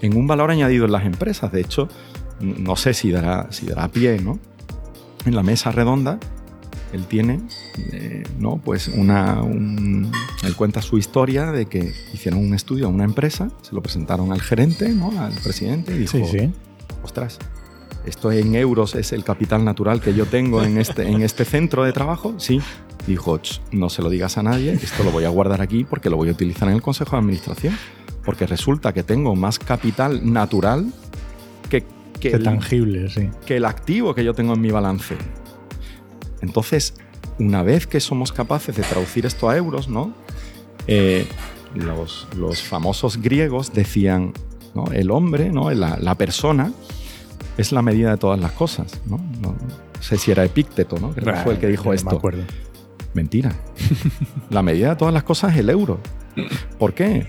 en 0.00 0.16
un 0.16 0.26
valor 0.26 0.50
añadido 0.50 0.86
en 0.86 0.92
las 0.92 1.04
empresas. 1.04 1.52
De 1.52 1.60
hecho, 1.60 1.88
no 2.40 2.76
sé 2.76 2.94
si 2.94 3.10
dará, 3.10 3.48
si 3.50 3.66
dará 3.66 3.88
pie, 3.88 4.18
¿no? 4.18 4.38
En 5.26 5.34
la 5.34 5.42
mesa 5.42 5.70
redonda, 5.72 6.18
él 6.92 7.04
tiene, 7.06 7.40
eh, 7.92 8.22
¿no? 8.38 8.58
Pues 8.64 8.88
una, 8.88 9.42
él 9.42 10.56
cuenta 10.56 10.80
su 10.82 10.98
historia 10.98 11.50
de 11.52 11.66
que 11.66 11.92
hicieron 12.14 12.40
un 12.40 12.54
estudio 12.54 12.86
a 12.86 12.88
una 12.88 13.04
empresa, 13.04 13.50
se 13.62 13.74
lo 13.74 13.82
presentaron 13.82 14.32
al 14.32 14.40
gerente, 14.40 14.88
¿no? 14.90 15.10
Al 15.20 15.32
presidente 15.34 15.94
y 15.94 15.98
dijo, 15.98 16.18
Sí, 16.18 16.24
sí. 16.26 16.52
ostras, 17.02 17.38
esto 18.06 18.30
en 18.30 18.54
euros 18.54 18.94
es 18.94 19.12
el 19.12 19.24
capital 19.24 19.64
natural 19.64 20.00
que 20.00 20.14
yo 20.14 20.26
tengo 20.26 20.62
en 20.62 20.78
este, 20.78 21.08
en 21.08 21.22
este 21.22 21.44
centro 21.44 21.82
de 21.82 21.92
trabajo. 21.92 22.34
Sí. 22.38 22.60
Dijo, 23.06 23.36
"Ch, 23.38 23.60
no 23.72 23.88
se 23.88 24.00
lo 24.02 24.08
digas 24.10 24.38
a 24.38 24.42
nadie, 24.44 24.72
esto 24.72 25.02
lo 25.04 25.10
voy 25.10 25.24
a 25.24 25.28
guardar 25.28 25.60
aquí 25.60 25.84
porque 25.84 26.08
lo 26.08 26.16
voy 26.16 26.28
a 26.28 26.32
utilizar 26.32 26.68
en 26.68 26.74
el 26.76 26.82
consejo 26.82 27.12
de 27.16 27.18
administración. 27.20 27.76
Porque 28.24 28.46
resulta 28.46 28.92
que 28.92 29.02
tengo 29.04 29.34
más 29.36 29.58
capital 29.60 30.32
natural 30.32 30.92
que, 31.70 31.84
que, 32.20 32.28
el, 32.28 32.42
tangible, 32.42 33.08
sí. 33.08 33.28
que 33.44 33.56
el 33.56 33.64
activo 33.64 34.14
que 34.14 34.24
yo 34.24 34.34
tengo 34.34 34.54
en 34.54 34.60
mi 34.60 34.70
balance. 34.70 35.16
Entonces, 36.40 36.94
una 37.38 37.62
vez 37.62 37.86
que 37.86 38.00
somos 38.00 38.32
capaces 38.32 38.76
de 38.76 38.82
traducir 38.82 39.26
esto 39.26 39.48
a 39.48 39.56
euros, 39.56 39.88
¿no? 39.88 40.12
Eh, 40.86 41.26
los, 41.74 42.28
los 42.36 42.62
famosos 42.62 43.20
griegos 43.20 43.72
decían, 43.72 44.32
¿no? 44.74 44.86
El 44.92 45.10
hombre, 45.10 45.50
¿no? 45.50 45.70
La, 45.70 45.98
la 46.00 46.14
persona 46.14 46.72
es 47.58 47.72
la 47.72 47.82
medida 47.82 48.10
de 48.10 48.16
todas 48.16 48.40
las 48.40 48.52
cosas, 48.52 49.00
¿no? 49.06 49.20
Sé 50.00 50.18
si 50.18 50.30
era 50.30 50.44
Epícteto, 50.44 50.98
¿no? 50.98 51.10
Creo 51.10 51.34
que 51.34 51.40
fue 51.40 51.54
el 51.54 51.58
que 51.58 51.68
dijo 51.68 51.86
No 51.86 51.92
esto. 51.92 52.10
Me 52.10 52.16
acuerdo. 52.16 52.42
Mentira. 53.14 53.56
la 54.50 54.62
medida 54.62 54.90
de 54.90 54.96
todas 54.96 55.14
las 55.14 55.24
cosas 55.24 55.54
es 55.54 55.60
el 55.60 55.70
euro. 55.70 55.98
¿Por 56.78 56.92
qué? 56.92 57.26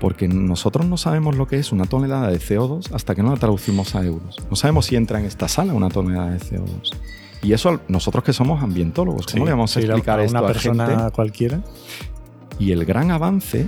Porque 0.00 0.28
nosotros 0.28 0.86
no 0.86 0.96
sabemos 0.96 1.36
lo 1.36 1.46
que 1.46 1.56
es 1.58 1.72
una 1.72 1.84
tonelada 1.84 2.28
de 2.30 2.38
CO2 2.38 2.92
hasta 2.92 3.14
que 3.14 3.22
no 3.22 3.30
la 3.32 3.36
traducimos 3.36 3.94
a 3.94 4.04
euros. 4.04 4.36
No 4.48 4.56
sabemos 4.56 4.86
si 4.86 4.96
entra 4.96 5.18
en 5.18 5.26
esta 5.26 5.48
sala 5.48 5.74
una 5.74 5.88
tonelada 5.88 6.30
de 6.30 6.38
CO2. 6.38 6.92
Y 7.42 7.52
eso 7.52 7.80
nosotros 7.88 8.24
que 8.24 8.32
somos 8.32 8.62
ambientólogos, 8.62 9.26
¿cómo 9.26 9.44
Sí, 9.44 9.46
le 9.46 9.50
vamos 9.52 9.76
a 9.76 9.80
sí, 9.80 9.86
explicar 9.86 10.20
a 10.20 10.24
esto 10.24 10.38
una 10.38 10.46
a 10.46 10.52
persona 10.52 10.86
gente? 10.86 11.10
cualquiera? 11.12 11.60
Y 12.58 12.72
el 12.72 12.84
gran 12.84 13.10
avance 13.10 13.66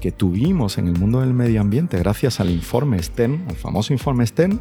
que 0.00 0.12
tuvimos 0.12 0.78
en 0.78 0.88
el 0.88 0.98
mundo 0.98 1.20
del 1.20 1.32
medio 1.32 1.60
ambiente 1.60 1.98
gracias 1.98 2.38
al 2.40 2.50
informe 2.50 3.02
Stern, 3.02 3.44
al 3.48 3.56
famoso 3.56 3.92
informe 3.92 4.26
Stern, 4.26 4.60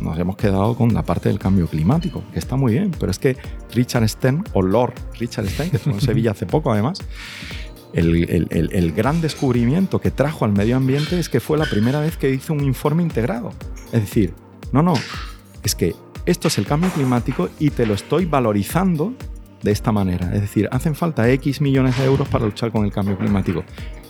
nos 0.00 0.18
hemos 0.18 0.36
quedado 0.36 0.74
con 0.76 0.92
la 0.92 1.02
parte 1.02 1.28
del 1.28 1.38
cambio 1.38 1.66
climático, 1.66 2.22
que 2.32 2.38
está 2.38 2.56
muy 2.56 2.72
bien, 2.72 2.90
pero 2.98 3.10
es 3.10 3.18
que 3.18 3.36
Richard 3.74 4.08
Stern, 4.08 4.44
o 4.54 4.60
Lord 4.62 4.94
Richard 5.18 5.48
Stern, 5.48 5.70
que 5.70 5.76
estuvo 5.76 5.94
en 5.94 6.00
Sevilla 6.02 6.32
hace 6.32 6.46
poco 6.46 6.72
además, 6.72 6.98
el, 7.92 8.92
gran 8.96 9.20
descubrimiento 9.20 10.00
que 10.00 10.10
trajo 10.10 10.44
al 10.44 10.52
medio 10.52 10.76
ambiente 10.76 11.18
es 11.18 11.28
que 11.28 11.40
fue 11.40 11.58
la 11.58 11.66
primera 11.66 12.00
vez 12.00 12.16
que 12.16 12.30
hizo 12.30 12.52
un 12.52 12.64
informe 12.64 13.02
integrado. 13.02 13.50
Es 13.92 14.00
decir, 14.00 14.34
no, 14.72 14.82
no, 14.82 14.94
es 15.62 15.74
que 15.74 15.94
esto 16.24 16.48
es 16.48 16.58
el 16.58 16.66
cambio 16.66 16.90
climático 16.90 17.50
y 17.58 17.70
te 17.70 17.86
lo 17.86 17.94
estoy 17.94 18.24
valorizando 18.24 19.12
de 19.62 19.72
esta 19.72 19.92
manera. 19.92 20.34
Es 20.34 20.40
decir, 20.40 20.68
hacen 20.72 20.94
falta 20.94 21.28
X 21.30 21.60
millones 21.60 21.98
de 21.98 22.04
euros 22.04 22.28
para 22.28 22.44
luchar 22.44 22.72
con 22.72 22.84
el 22.84 22.92
cambio 22.92 23.18
climático. 23.18 23.64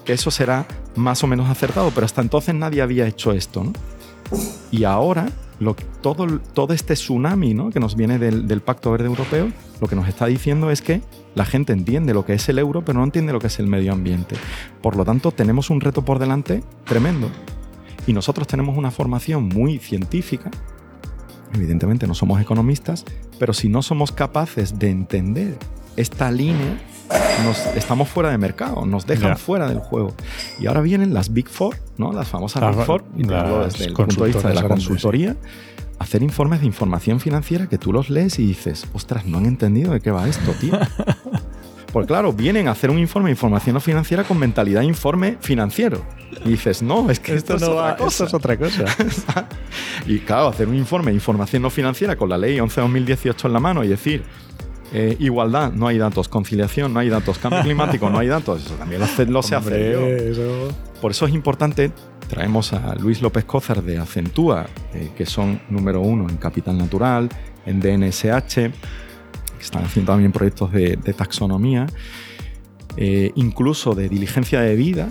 Eso 0.07 0.31
será 0.31 0.67
más 0.97 1.23
o 1.23 1.27
menos 1.27 1.49
acertado, 1.49 1.91
pero 1.95 2.05
hasta 2.05 2.21
entonces 2.21 2.55
nadie 2.55 2.83
había 2.83 3.07
hecho 3.07 3.33
esto. 3.33 3.65
¿no? 3.65 3.73
Y 4.71 4.85
ahora, 4.85 5.29
todo, 6.01 6.41
todo 6.41 6.75
este 6.75 6.95
tsunami 6.95 7.55
¿no? 7.55 7.71
que 7.71 7.81
nos 7.81 7.97
viene 7.97 8.19
del 8.19 8.61
Pacto 8.61 8.91
Verde 8.91 9.07
Europeo, 9.07 9.51
lo 9.81 9.89
que 9.89 9.97
nos 9.97 10.09
está 10.09 10.27
diciendo 10.27 10.71
es 10.71 10.83
que 10.83 11.03
la 11.35 11.45
gente 11.45 11.73
entiende 11.73 12.15
lo 12.15 12.25
que 12.25 12.35
es 12.35 12.49
el 12.49 12.59
euro, 12.59 12.85
pero 12.85 12.99
no 12.99 13.05
entiende 13.05 13.33
lo 13.33 13.41
que 13.41 13.47
es 13.47 13.59
el 13.59 13.67
medio 13.67 13.93
ambiente. 13.93 14.37
Por 14.83 14.97
lo 14.97 15.05
tanto, 15.05 15.33
tenemos 15.33 15.71
un 15.71 15.81
reto 15.81 16.05
por 16.05 16.19
delante 16.19 16.63
tremendo. 16.85 17.31
Y 18.07 18.13
nosotros 18.13 18.47
tenemos 18.47 18.77
una 18.77 18.91
formación 18.91 19.49
muy 19.49 19.79
científica. 19.79 20.51
Evidentemente 21.55 22.07
no 22.07 22.15
somos 22.15 22.41
economistas, 22.41 23.05
pero 23.39 23.53
si 23.53 23.69
no 23.69 23.83
somos 23.83 24.13
capaces 24.13 24.79
de 24.79 24.91
entender 24.91 25.59
esta 25.97 26.31
línea, 26.31 26.79
nos, 27.45 27.59
estamos 27.77 28.09
fuera 28.09 28.31
de 28.31 28.39
mercado, 28.39 28.85
nos 28.87 29.07
dejan 29.07 29.31
Ya. 29.31 29.37
fuera 29.37 29.69
del 29.69 29.79
juego. 29.79 30.15
Y 30.61 30.67
ahora 30.67 30.81
vienen 30.81 31.13
las 31.15 31.33
Big 31.33 31.49
Four, 31.49 31.77
¿no? 31.99 32.13
las 32.13 32.29
famosas 32.29 32.63
Las- 32.63 32.77
Big 32.77 32.85
Four, 32.87 33.05
y 33.17 33.25
te 33.25 33.35
hablo 33.35 33.65
desde 33.65 33.85
el 33.87 33.93
punto 33.93 34.23
de 34.25 34.33
vista 34.33 34.49
de 34.49 34.55
la 34.55 34.63
grandes, 34.63 34.87
consultoría, 34.87 35.37
hacer 35.99 36.23
informes 36.23 36.61
de 36.61 36.67
información 36.67 37.21
financiera 37.21 37.69
que 37.69 37.79
tú 37.79 37.93
los 37.93 38.11
lees 38.11 38.39
y 38.39 38.47
dices, 38.47 38.87
ostras, 38.93 39.27
no 39.27 39.39
han 39.39 39.47
entendido 39.47 39.93
de 39.93 40.01
qué 40.01 40.11
va 40.11 40.29
esto, 40.29 40.53
tío. 40.61 40.73
Porque 41.93 42.07
claro, 42.09 42.33
vienen 42.33 42.69
a 42.69 42.71
hacer 42.71 42.89
un 42.91 42.99
informe 42.99 43.29
de 43.29 43.33
información 43.33 43.79
financiera 43.79 44.25
con 44.25 44.39
mentalidad 44.39 44.81
de 44.81 44.87
informe 44.87 45.37
financiero. 45.41 46.03
Y 46.43 46.49
dices, 46.53 46.83
no, 46.83 47.11
es 47.11 47.21
que 47.21 47.35
esto, 47.35 47.57
es 47.57 47.63
otra 47.63 47.97
cosa. 47.97 48.07
esto 48.07 48.25
es 48.25 48.35
otra 48.35 48.57
cosa. 48.59 48.85
Y 50.07 50.21
claro, 50.21 50.49
hacer 50.49 50.69
un 50.69 50.75
informe 50.77 51.11
de 51.11 51.17
información 51.17 51.61
no 51.61 51.69
financiera 51.69 52.17
con 52.17 52.31
la 52.31 52.39
ley 52.39 52.57
11-2018 52.57 53.45
en 53.45 53.53
la 53.53 53.61
mano 53.61 53.85
y 53.85 53.89
decir, 53.89 54.25
eh, 54.93 55.17
igualdad, 55.19 55.73
no 55.73 55.87
hay 55.89 55.99
datos, 55.99 56.29
conciliación, 56.29 56.93
no 56.93 57.01
hay 57.01 57.09
datos, 57.09 57.39
cambio 57.39 57.61
climático, 57.65 58.11
no 58.11 58.19
hay 58.19 58.29
datos, 58.29 58.65
eso 58.67 58.75
también 58.75 59.01
lo, 59.01 59.07
hace-. 59.07 59.97
Hombre, 59.97 60.31
eso- 60.31 60.69
Por 61.01 61.11
eso 61.11 61.27
es 61.27 61.35
importante, 61.35 61.91
traemos 62.29 62.73
a 62.73 62.95
Luis 62.97 63.23
López 63.23 63.45
Cózar 63.45 63.83
de 63.83 63.99
Acentúa, 63.99 64.67
eh, 64.95 65.11
que 65.17 65.27
son 65.27 65.61
número 65.71 66.01
uno 66.01 66.29
en 66.29 66.37
Capital 66.37 66.77
Natural, 66.79 67.29
en 67.67 67.81
DNSH, 67.81 68.55
que 68.55 68.73
están 69.65 69.85
haciendo 69.85 70.13
también 70.13 70.33
proyectos 70.33 70.73
de, 70.73 70.97
de 70.97 71.13
taxonomía, 71.13 71.87
eh, 72.97 73.33
incluso 73.37 73.95
de 73.95 74.09
diligencia 74.09 74.61
de 74.61 74.75
vida, 74.77 75.09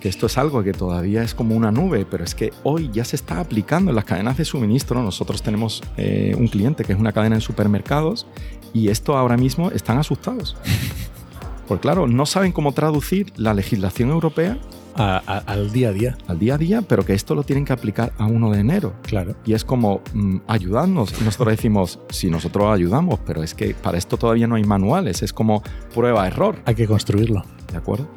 que 0.00 0.08
esto 0.08 0.26
es 0.26 0.38
algo 0.38 0.62
que 0.62 0.72
todavía 0.72 1.22
es 1.22 1.34
como 1.34 1.54
una 1.54 1.70
nube, 1.70 2.06
pero 2.10 2.24
es 2.24 2.34
que 2.34 2.52
hoy 2.62 2.88
ya 2.90 3.04
se 3.04 3.16
está 3.16 3.38
aplicando 3.38 3.90
en 3.90 3.96
las 3.96 4.06
cadenas 4.06 4.38
de 4.38 4.46
suministro. 4.46 5.02
Nosotros 5.02 5.42
tenemos 5.42 5.82
eh, 5.98 6.34
un 6.38 6.48
cliente 6.48 6.84
que 6.84 6.94
es 6.94 6.98
una 6.98 7.12
cadena 7.12 7.34
de 7.34 7.42
supermercados 7.42 8.26
y 8.72 8.88
esto 8.88 9.16
ahora 9.16 9.36
mismo 9.36 9.70
están 9.70 9.98
asustados. 9.98 10.56
Porque 11.68 11.82
claro, 11.82 12.06
no 12.08 12.26
saben 12.26 12.52
cómo 12.52 12.72
traducir 12.72 13.32
la 13.36 13.54
legislación 13.54 14.10
europea 14.10 14.58
a- 14.96 15.22
a- 15.24 15.38
al 15.38 15.70
día 15.70 15.90
a 15.90 15.92
día, 15.92 16.18
al 16.26 16.38
día 16.40 16.54
a 16.54 16.58
día, 16.58 16.82
pero 16.82 17.04
que 17.04 17.14
esto 17.14 17.36
lo 17.36 17.44
tienen 17.44 17.64
que 17.64 17.72
aplicar 17.72 18.12
a 18.18 18.26
1 18.26 18.50
de 18.50 18.58
enero. 18.58 18.92
claro. 19.02 19.36
Y 19.46 19.52
es 19.54 19.64
como, 19.64 20.00
mm, 20.12 20.38
ayudadnos. 20.48 21.12
Y 21.20 21.24
nosotros 21.24 21.48
decimos, 21.56 22.00
sí, 22.10 22.28
nosotros 22.28 22.66
ayudamos, 22.74 23.20
pero 23.24 23.42
es 23.44 23.54
que 23.54 23.72
para 23.74 23.98
esto 23.98 24.16
todavía 24.16 24.48
no 24.48 24.56
hay 24.56 24.64
manuales, 24.64 25.22
es 25.22 25.32
como 25.32 25.62
prueba-error. 25.94 26.56
Hay 26.66 26.74
que 26.74 26.86
construirlo. 26.88 27.44
¿De 27.70 27.78
acuerdo? 27.78 28.08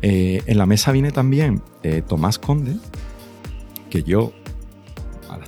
Eh, 0.00 0.42
en 0.46 0.56
la 0.56 0.64
mesa 0.64 0.90
viene 0.92 1.10
también 1.10 1.60
eh, 1.82 2.02
Tomás 2.06 2.38
Conde, 2.38 2.76
que 3.90 4.02
yo 4.02 4.32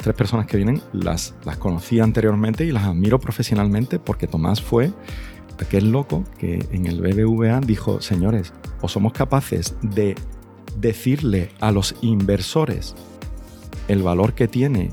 tres 0.02 0.14
personas 0.14 0.46
que 0.46 0.56
vienen 0.56 0.82
las, 0.92 1.34
las 1.44 1.56
conocí 1.56 2.00
anteriormente 2.00 2.64
y 2.64 2.72
las 2.72 2.84
admiro 2.84 3.20
profesionalmente 3.20 3.98
porque 3.98 4.26
Tomás 4.26 4.60
fue 4.62 4.92
aquel 5.60 5.92
loco 5.92 6.24
que 6.38 6.66
en 6.72 6.86
el 6.86 7.00
BBVA 7.00 7.60
dijo, 7.60 8.00
señores, 8.00 8.52
o 8.80 8.88
somos 8.88 9.12
capaces 9.12 9.74
de 9.82 10.14
decirle 10.78 11.50
a 11.60 11.70
los 11.70 11.94
inversores 12.00 12.94
el 13.88 14.02
valor 14.02 14.32
que 14.34 14.48
tiene 14.48 14.92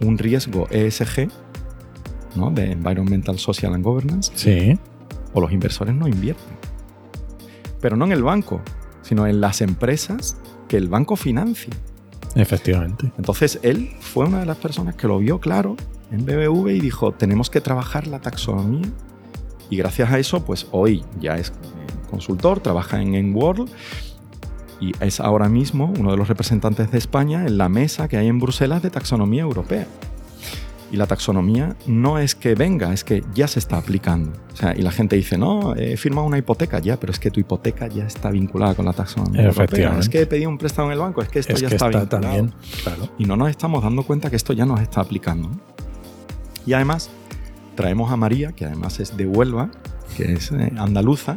un 0.00 0.18
riesgo 0.18 0.66
ESG, 0.70 1.28
¿no? 2.34 2.50
de 2.50 2.72
Environmental, 2.72 3.38
Social 3.38 3.74
and 3.74 3.84
Governance, 3.84 4.32
Sí. 4.34 4.78
o 5.34 5.40
los 5.40 5.52
inversores 5.52 5.94
no 5.94 6.08
invierten. 6.08 6.56
Pero 7.80 7.96
no 7.96 8.06
en 8.06 8.12
el 8.12 8.22
banco, 8.22 8.60
sino 9.02 9.26
en 9.26 9.40
las 9.40 9.60
empresas 9.60 10.36
que 10.66 10.76
el 10.78 10.88
banco 10.88 11.14
financia. 11.14 11.72
Efectivamente. 12.36 13.10
Entonces 13.16 13.58
él 13.62 13.90
fue 14.00 14.26
una 14.26 14.40
de 14.40 14.46
las 14.46 14.58
personas 14.58 14.94
que 14.94 15.08
lo 15.08 15.18
vio 15.18 15.40
claro 15.40 15.76
en 16.10 16.24
BBV 16.24 16.68
y 16.68 16.80
dijo, 16.80 17.12
tenemos 17.12 17.50
que 17.50 17.60
trabajar 17.60 18.06
la 18.06 18.20
taxonomía. 18.20 18.86
Y 19.70 19.76
gracias 19.76 20.12
a 20.12 20.18
eso, 20.18 20.44
pues 20.44 20.68
hoy 20.70 21.02
ya 21.20 21.36
es 21.36 21.48
eh, 21.48 21.52
consultor, 22.10 22.60
trabaja 22.60 23.00
en 23.00 23.14
Enworld 23.14 23.68
y 24.80 24.92
es 25.00 25.20
ahora 25.20 25.48
mismo 25.48 25.92
uno 25.98 26.10
de 26.10 26.16
los 26.18 26.28
representantes 26.28 26.90
de 26.90 26.98
España 26.98 27.46
en 27.46 27.58
la 27.58 27.68
mesa 27.68 28.08
que 28.08 28.18
hay 28.18 28.28
en 28.28 28.38
Bruselas 28.38 28.82
de 28.82 28.90
taxonomía 28.90 29.42
europea. 29.42 29.86
Y 30.92 30.96
la 30.96 31.06
taxonomía 31.06 31.76
no 31.86 32.18
es 32.18 32.34
que 32.36 32.54
venga, 32.54 32.92
es 32.92 33.02
que 33.02 33.24
ya 33.34 33.48
se 33.48 33.58
está 33.58 33.76
aplicando. 33.76 34.32
O 34.52 34.56
sea, 34.56 34.74
y 34.76 34.82
la 34.82 34.92
gente 34.92 35.16
dice, 35.16 35.36
no, 35.36 35.74
he 35.74 35.96
firmado 35.96 36.26
una 36.26 36.38
hipoteca 36.38 36.78
ya, 36.78 36.98
pero 36.98 37.12
es 37.12 37.18
que 37.18 37.30
tu 37.30 37.40
hipoteca 37.40 37.88
ya 37.88 38.06
está 38.06 38.30
vinculada 38.30 38.74
con 38.74 38.84
la 38.84 38.92
taxonomía 38.92 39.46
europea. 39.46 39.98
Es 39.98 40.08
que 40.08 40.22
he 40.22 40.26
pedido 40.26 40.48
un 40.48 40.58
préstamo 40.58 40.88
en 40.88 40.94
el 40.94 41.00
banco, 41.00 41.22
es 41.22 41.28
que 41.28 41.40
esto 41.40 41.54
es 41.54 41.60
ya 41.60 41.68
que 41.68 41.74
está, 41.74 41.88
está, 41.88 42.00
vinculado. 42.00 42.22
también. 42.22 42.54
Claro. 42.84 43.08
Y 43.18 43.24
no 43.24 43.36
nos 43.36 43.50
estamos 43.50 43.82
dando 43.82 44.04
cuenta 44.04 44.30
que 44.30 44.36
esto 44.36 44.52
ya 44.52 44.64
nos 44.64 44.80
está 44.80 45.00
aplicando. 45.00 45.48
¿no? 45.48 45.60
Y 46.64 46.72
además, 46.72 47.10
traemos 47.74 48.12
a 48.12 48.16
María, 48.16 48.52
que 48.52 48.64
además 48.64 49.00
es 49.00 49.16
de 49.16 49.26
Huelva, 49.26 49.70
que 50.16 50.34
es 50.34 50.52
eh, 50.52 50.72
andaluza, 50.78 51.34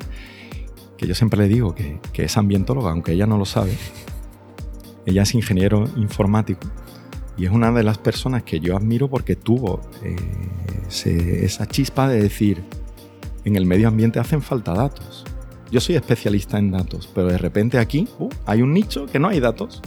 que 0.96 1.08
yo 1.08 1.16
siempre 1.16 1.40
le 1.40 1.48
digo 1.48 1.74
que, 1.74 2.00
que 2.14 2.26
es 2.26 2.38
ambientóloga, 2.38 2.92
aunque 2.92 3.14
ella 3.14 3.26
no 3.26 3.38
lo 3.38 3.46
sabe. 3.46 3.76
Ella 5.08 5.24
es 5.24 5.34
ingeniero 5.34 5.90
informático 5.96 6.68
Y 7.40 7.46
es 7.46 7.52
una 7.52 7.72
de 7.72 7.84
las 7.84 7.98
personas 7.98 8.44
que 8.44 8.60
yo 8.60 8.76
admiro 8.76 9.10
porque 9.10 9.38
tuvo 9.38 9.80
eh, 10.04 11.46
esa 11.46 11.66
chispa 11.68 12.10
de 12.10 12.22
decir, 12.22 12.62
en 13.46 13.56
el 13.56 13.66
medio 13.66 13.88
ambiente 13.88 14.20
hacen 14.20 14.42
falta 14.42 14.74
datos. 14.74 15.24
Yo 15.72 15.80
soy 15.80 15.96
especialista 15.96 16.60
en 16.60 16.72
datos, 16.72 17.10
pero 17.16 17.28
de 17.28 17.38
repente 17.38 17.78
aquí 17.78 18.10
uh, 18.20 18.28
hay 18.46 18.62
un 18.62 18.74
nicho 18.74 19.06
que 19.06 19.20
no 19.20 19.30
hay 19.30 19.40
datos. 19.40 19.82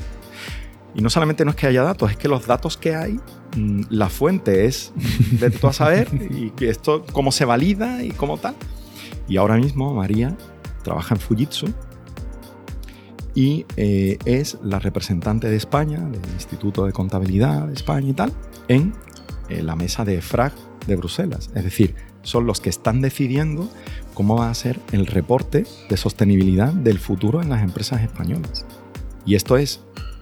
Y 0.95 1.03
no 1.03 1.11
solamente 1.11 1.45
no 1.45 1.51
es 1.51 1.57
que 1.57 1.67
haya 1.67 1.83
datos, 1.83 2.11
es 2.11 2.17
que 2.17 2.27
los 2.29 2.47
datos 2.47 2.79
que 2.79 2.95
hay, 2.95 3.21
mm, 3.57 3.83
la 3.91 4.09
fuente 4.09 4.65
es 4.65 4.93
de 5.33 5.51
tú 5.51 5.67
a 5.67 5.75
saber 5.75 6.09
y 6.31 6.51
que 6.51 6.71
esto 6.71 7.05
cómo 7.13 7.33
se 7.33 7.45
valida 7.45 8.03
y 8.03 8.13
cómo 8.13 8.39
tal. 8.39 8.55
Y 9.29 9.37
ahora 9.37 9.57
mismo 9.57 9.93
María 9.93 10.39
trabaja 10.83 11.17
en 11.17 11.21
Fujitsu 11.21 11.67
y 13.35 13.65
eh, 13.77 14.19
es 14.25 14.59
la 14.63 14.79
representante 14.79 15.49
de 15.49 15.57
España, 15.57 16.01
del 16.01 16.21
Instituto 16.35 16.87
de 16.87 16.93
Contabilidad 16.93 17.67
de 17.67 17.75
España 17.75 18.09
y 18.09 18.13
tal, 18.13 18.33
en 18.69 18.93
eh, 19.49 19.63
la 19.63 19.77
mesa 19.77 20.05
de 20.05 20.21
FRAG 20.21 20.53
de 20.87 20.97
Bruselas. 20.97 21.51
Es 21.55 21.65
decir, 21.65 21.95
son 22.23 22.47
los 22.47 22.61
que 22.61 22.71
están 22.71 23.01
decidiendo 23.01 23.69
cómo 24.15 24.37
va 24.37 24.51
a 24.51 24.55
ser 24.55 24.79
el 24.93 25.07
reporte 25.07 25.67
de 25.89 25.97
sostenibilidad 25.97 26.73
del 26.73 26.99
futuro 26.99 27.43
en 27.43 27.49
las 27.49 27.63
empresas 27.63 28.03
españolas. 28.03 28.67
Y 29.25 29.35
esto 29.35 29.57
es 29.57 29.81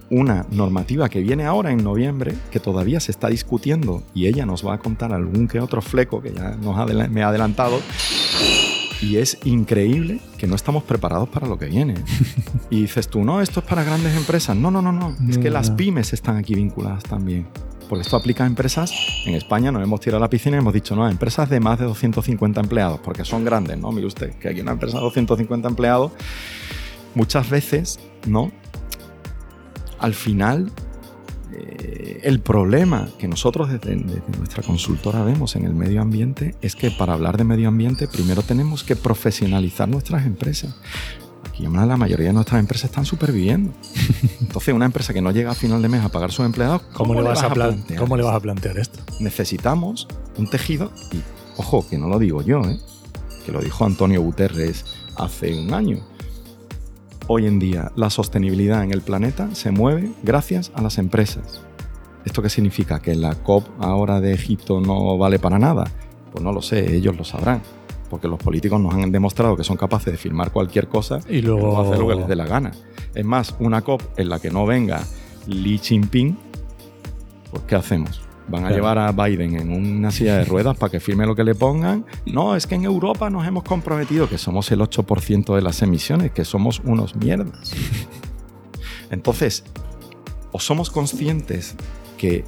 una 0.09 0.45
normativa 0.51 1.07
que 1.09 1.21
viene 1.21 1.45
ahora 1.45 1.71
en 1.71 1.83
noviembre, 1.83 2.35
que 2.51 2.59
todavía 2.59 2.99
se 2.99 3.11
está 3.11 3.29
discutiendo 3.29 4.03
y 4.13 4.27
ella 4.27 4.45
nos 4.45 4.65
va 4.65 4.73
a 4.73 4.77
contar 4.77 5.13
algún 5.13 5.47
que 5.47 5.59
otro 5.59 5.81
fleco 5.81 6.21
que 6.21 6.33
ya 6.33 6.51
nos 6.57 7.09
me 7.09 7.23
ha 7.23 7.29
adelantado. 7.29 7.79
Y 9.01 9.17
es 9.17 9.37
increíble 9.43 10.19
que 10.37 10.47
no 10.47 10.55
estamos 10.55 10.83
preparados 10.83 11.29
para 11.29 11.47
lo 11.47 11.57
que 11.57 11.65
viene. 11.65 11.95
Y 12.69 12.83
dices 12.83 13.09
tú, 13.09 13.21
no, 13.23 13.41
esto 13.41 13.59
es 13.59 13.65
para 13.65 13.83
grandes 13.83 14.15
empresas. 14.15 14.55
No, 14.55 14.71
no, 14.71 14.81
no, 14.81 14.93
no. 14.93 15.13
Es 15.29 15.37
que 15.37 15.49
las 15.49 15.71
pymes 15.71 16.13
están 16.13 16.37
aquí 16.37 16.55
vinculadas 16.55 17.03
también. 17.03 17.45
Porque 17.89 18.03
esto 18.03 18.15
aplica 18.15 18.45
a 18.45 18.47
empresas. 18.47 18.93
En 19.25 19.35
España 19.35 19.73
nos 19.73 19.83
hemos 19.83 19.99
tirado 19.99 20.17
a 20.17 20.21
la 20.21 20.29
piscina 20.29 20.55
y 20.55 20.59
hemos 20.59 20.73
dicho, 20.73 20.95
no, 20.95 21.09
empresas 21.09 21.49
de 21.49 21.59
más 21.59 21.79
de 21.79 21.85
250 21.85 22.61
empleados, 22.61 23.01
porque 23.01 23.25
son 23.25 23.43
grandes, 23.43 23.77
¿no? 23.77 23.91
Mire 23.91 24.07
usted, 24.07 24.31
que 24.35 24.47
aquí 24.47 24.61
una 24.61 24.71
empresa 24.71 24.99
de 24.99 25.03
250 25.03 25.67
empleados, 25.67 26.13
muchas 27.13 27.49
veces, 27.49 27.99
¿no? 28.25 28.51
al 30.01 30.15
final 30.15 30.71
eh, 31.53 32.19
el 32.23 32.39
problema 32.39 33.09
que 33.17 33.27
nosotros 33.27 33.69
desde, 33.69 33.95
nuestra 33.95 34.63
consultora 34.63 35.23
vemos 35.23 35.55
en 35.55 35.65
el 35.65 35.73
medio 35.73 36.01
ambiente 36.01 36.55
es 36.61 36.75
que 36.75 36.91
para 36.91 37.13
hablar 37.13 37.37
de 37.37 37.43
medio 37.43 37.67
ambiente 37.67 38.07
primero 38.07 38.41
tenemos 38.41 38.83
que 38.83 38.95
profesionalizar 38.95 39.89
nuestras 39.89 40.25
empresas. 40.25 40.75
Aquí 41.47 41.63
la 41.63 41.97
mayoría 41.97 42.27
de 42.27 42.33
nuestras 42.33 42.59
empresas 42.59 42.89
están 42.89 43.05
superviviendo. 43.05 43.73
Entonces, 44.41 44.73
una 44.73 44.85
empresa 44.85 45.13
que 45.13 45.21
no 45.21 45.31
llega 45.31 45.51
a 45.51 45.55
final 45.55 45.81
de 45.81 45.89
mes 45.89 46.03
a 46.03 46.09
pagar 46.09 46.29
a 46.29 46.31
sus 46.31 46.45
empleados, 46.45 46.81
¿cómo, 46.93 47.13
le, 47.13 47.21
vas 47.21 47.43
a 47.43 47.49
plantear? 47.51 47.99
¿cómo 47.99 48.15
le 48.15 48.23
vas 48.23 48.35
a 48.35 48.39
plantear 48.39 48.77
esto? 48.77 48.99
Necesitamos 49.19 50.07
un 50.37 50.49
tejido, 50.49 50.91
y 51.11 51.21
ojo, 51.57 51.85
que 51.87 51.97
no 51.97 52.07
lo 52.07 52.19
digo 52.19 52.41
yo, 52.41 52.61
¿eh? 52.61 52.79
que 53.45 53.51
lo 53.51 53.61
dijo 53.61 53.85
Antonio 53.85 54.21
Guterres 54.21 54.85
hace 55.17 55.53
un 55.53 55.73
año 55.73 55.99
Hoy 57.33 57.47
en 57.47 57.59
día 57.59 57.93
la 57.95 58.09
sostenibilidad 58.09 58.83
en 58.83 58.91
el 58.91 58.99
planeta 58.99 59.55
se 59.55 59.71
mueve 59.71 60.11
gracias 60.21 60.69
a 60.75 60.81
las 60.81 60.97
empresas. 60.97 61.63
¿Esto 62.25 62.41
qué 62.41 62.49
significa? 62.49 63.01
¿Que 63.01 63.15
la 63.15 63.35
COP 63.35 63.69
ahora 63.79 64.19
de 64.19 64.33
Egipto 64.33 64.81
no 64.81 65.17
vale 65.17 65.39
para 65.39 65.57
nada? 65.57 65.85
Pues 66.29 66.43
no 66.43 66.51
lo 66.51 66.61
sé, 66.61 66.93
ellos 66.93 67.15
lo 67.15 67.23
sabrán. 67.23 67.61
Porque 68.09 68.27
los 68.27 68.37
políticos 68.37 68.81
nos 68.81 68.95
han 68.95 69.13
demostrado 69.13 69.55
que 69.55 69.63
son 69.63 69.77
capaces 69.77 70.11
de 70.11 70.17
firmar 70.17 70.51
cualquier 70.51 70.89
cosa 70.89 71.21
y 71.29 71.41
luego 71.41 71.79
hacer 71.79 71.99
lo 71.99 72.09
que 72.09 72.15
les 72.15 72.27
dé 72.27 72.35
la 72.35 72.47
gana. 72.47 72.71
Es 73.15 73.23
más, 73.23 73.55
una 73.59 73.81
COP 73.81 74.01
en 74.17 74.27
la 74.27 74.39
que 74.39 74.51
no 74.51 74.65
venga 74.65 75.01
Li 75.47 75.77
Jinping, 75.77 76.37
pues 77.49 77.63
¿qué 77.63 77.75
hacemos? 77.75 78.19
Van 78.51 78.65
a 78.65 78.71
llevar 78.71 78.97
a 78.97 79.11
Biden 79.11 79.55
en 79.55 79.71
una 79.71 80.11
silla 80.11 80.37
de 80.37 80.45
ruedas 80.45 80.77
para 80.77 80.91
que 80.91 80.99
firme 80.99 81.25
lo 81.25 81.35
que 81.35 81.43
le 81.43 81.55
pongan. 81.55 82.05
No, 82.25 82.55
es 82.55 82.67
que 82.67 82.75
en 82.75 82.83
Europa 82.83 83.29
nos 83.29 83.47
hemos 83.47 83.63
comprometido 83.63 84.27
que 84.27 84.37
somos 84.37 84.69
el 84.71 84.81
8% 84.81 85.55
de 85.55 85.61
las 85.61 85.81
emisiones, 85.81 86.31
que 86.31 86.43
somos 86.43 86.81
unos 86.83 87.15
mierdas. 87.15 87.73
Entonces, 89.09 89.63
o 90.51 90.59
somos 90.59 90.89
conscientes 90.89 91.75
que 92.17 92.43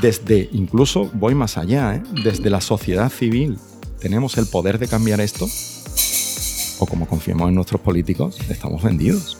desde, 0.00 0.48
incluso 0.52 1.10
voy 1.14 1.34
más 1.34 1.56
allá, 1.56 1.94
¿eh? 1.94 2.02
desde 2.24 2.50
la 2.50 2.60
sociedad 2.60 3.10
civil 3.10 3.58
tenemos 4.00 4.36
el 4.38 4.46
poder 4.46 4.78
de 4.78 4.88
cambiar 4.88 5.20
esto, 5.20 5.46
o 6.78 6.86
como 6.86 7.06
confiamos 7.06 7.48
en 7.48 7.54
nuestros 7.54 7.80
políticos, 7.80 8.38
estamos 8.50 8.82
vendidos. 8.82 9.38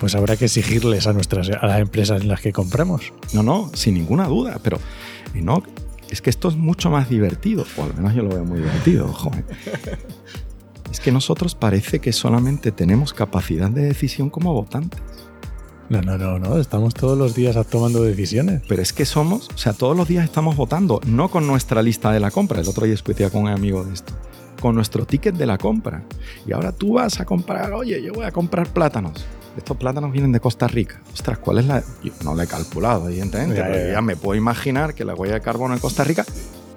Pues 0.00 0.14
habrá 0.14 0.38
que 0.38 0.46
exigirles 0.46 1.06
a 1.06 1.12
nuestras 1.12 1.50
a 1.50 1.66
las 1.66 1.78
empresas 1.78 2.22
en 2.22 2.28
las 2.28 2.40
que 2.40 2.54
compramos. 2.54 3.12
No, 3.34 3.42
no, 3.42 3.70
sin 3.74 3.94
ninguna 3.94 4.26
duda, 4.26 4.58
pero 4.62 4.78
no, 5.34 5.62
es 6.08 6.22
que 6.22 6.30
esto 6.30 6.48
es 6.48 6.56
mucho 6.56 6.90
más 6.90 7.10
divertido, 7.10 7.66
o 7.76 7.84
al 7.84 7.94
menos 7.94 8.14
yo 8.14 8.22
lo 8.22 8.30
veo 8.30 8.44
muy 8.44 8.60
divertido, 8.60 9.12
joven. 9.12 9.44
Es 10.90 10.98
que 10.98 11.12
nosotros 11.12 11.54
parece 11.54 12.00
que 12.00 12.12
solamente 12.12 12.72
tenemos 12.72 13.14
capacidad 13.14 13.70
de 13.70 13.82
decisión 13.82 14.28
como 14.28 14.52
votantes. 14.52 15.00
No, 15.88 16.02
no, 16.02 16.18
no, 16.18 16.40
no, 16.40 16.58
estamos 16.58 16.94
todos 16.94 17.16
los 17.16 17.36
días 17.36 17.56
tomando 17.68 18.02
decisiones. 18.02 18.62
Pero 18.66 18.82
es 18.82 18.92
que 18.92 19.04
somos, 19.04 19.50
o 19.54 19.56
sea, 19.56 19.72
todos 19.72 19.96
los 19.96 20.08
días 20.08 20.24
estamos 20.24 20.56
votando, 20.56 21.00
no 21.06 21.30
con 21.30 21.46
nuestra 21.46 21.80
lista 21.80 22.10
de 22.10 22.18
la 22.18 22.32
compra. 22.32 22.60
El 22.60 22.68
otro 22.68 22.86
día 22.86 22.94
discutía 22.94 23.30
con 23.30 23.42
un 23.42 23.50
amigo 23.50 23.84
de 23.84 23.94
esto, 23.94 24.14
con 24.60 24.74
nuestro 24.74 25.06
ticket 25.06 25.36
de 25.36 25.46
la 25.46 25.58
compra. 25.58 26.02
Y 26.44 26.50
ahora 26.50 26.72
tú 26.72 26.94
vas 26.94 27.20
a 27.20 27.24
comprar, 27.24 27.72
oye, 27.72 28.02
yo 28.02 28.12
voy 28.12 28.24
a 28.24 28.32
comprar 28.32 28.72
plátanos 28.72 29.24
estos 29.60 29.76
plátanos 29.76 30.12
vienen 30.12 30.32
de 30.32 30.40
Costa 30.40 30.66
Rica. 30.66 31.00
Ostras, 31.12 31.38
¿cuál 31.38 31.58
es 31.58 31.66
la...? 31.66 31.82
Yo 32.02 32.12
no 32.24 32.34
lo 32.34 32.42
he 32.42 32.46
calculado, 32.46 33.08
evidentemente, 33.08 33.56
ya, 33.56 33.92
ya, 33.92 34.00
me 34.02 34.16
puedo 34.16 34.36
imaginar 34.36 34.94
que 34.94 35.04
la 35.04 35.14
huella 35.14 35.34
de 35.34 35.40
carbono 35.40 35.74
en 35.74 35.80
Costa 35.80 36.04
Rica, 36.04 36.24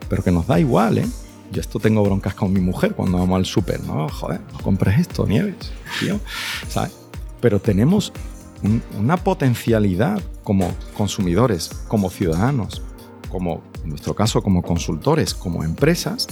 pero 0.09 0.23
que 0.23 0.31
nos 0.31 0.47
da 0.47 0.59
igual, 0.59 0.99
¿eh? 0.99 1.07
Yo 1.51 1.61
esto 1.61 1.79
tengo 1.79 2.03
broncas 2.03 2.33
con 2.33 2.51
mi 2.51 2.59
mujer 2.59 2.95
cuando 2.95 3.19
vamos 3.19 3.37
al 3.37 3.45
súper, 3.45 3.83
¿no? 3.83 4.09
Joder, 4.09 4.41
no 4.51 4.59
compres 4.59 4.99
esto, 4.99 5.27
Nieves, 5.27 5.71
tío. 5.99 6.19
¿Sabes? 6.67 6.93
Pero 7.41 7.59
tenemos 7.59 8.11
una 8.97 9.17
potencialidad 9.17 10.21
como 10.43 10.73
consumidores, 10.97 11.69
como 11.87 12.09
ciudadanos, 12.09 12.81
como, 13.29 13.61
en 13.83 13.89
nuestro 13.89 14.15
caso, 14.15 14.41
como 14.41 14.63
consultores, 14.63 15.33
como 15.33 15.63
empresas, 15.63 16.27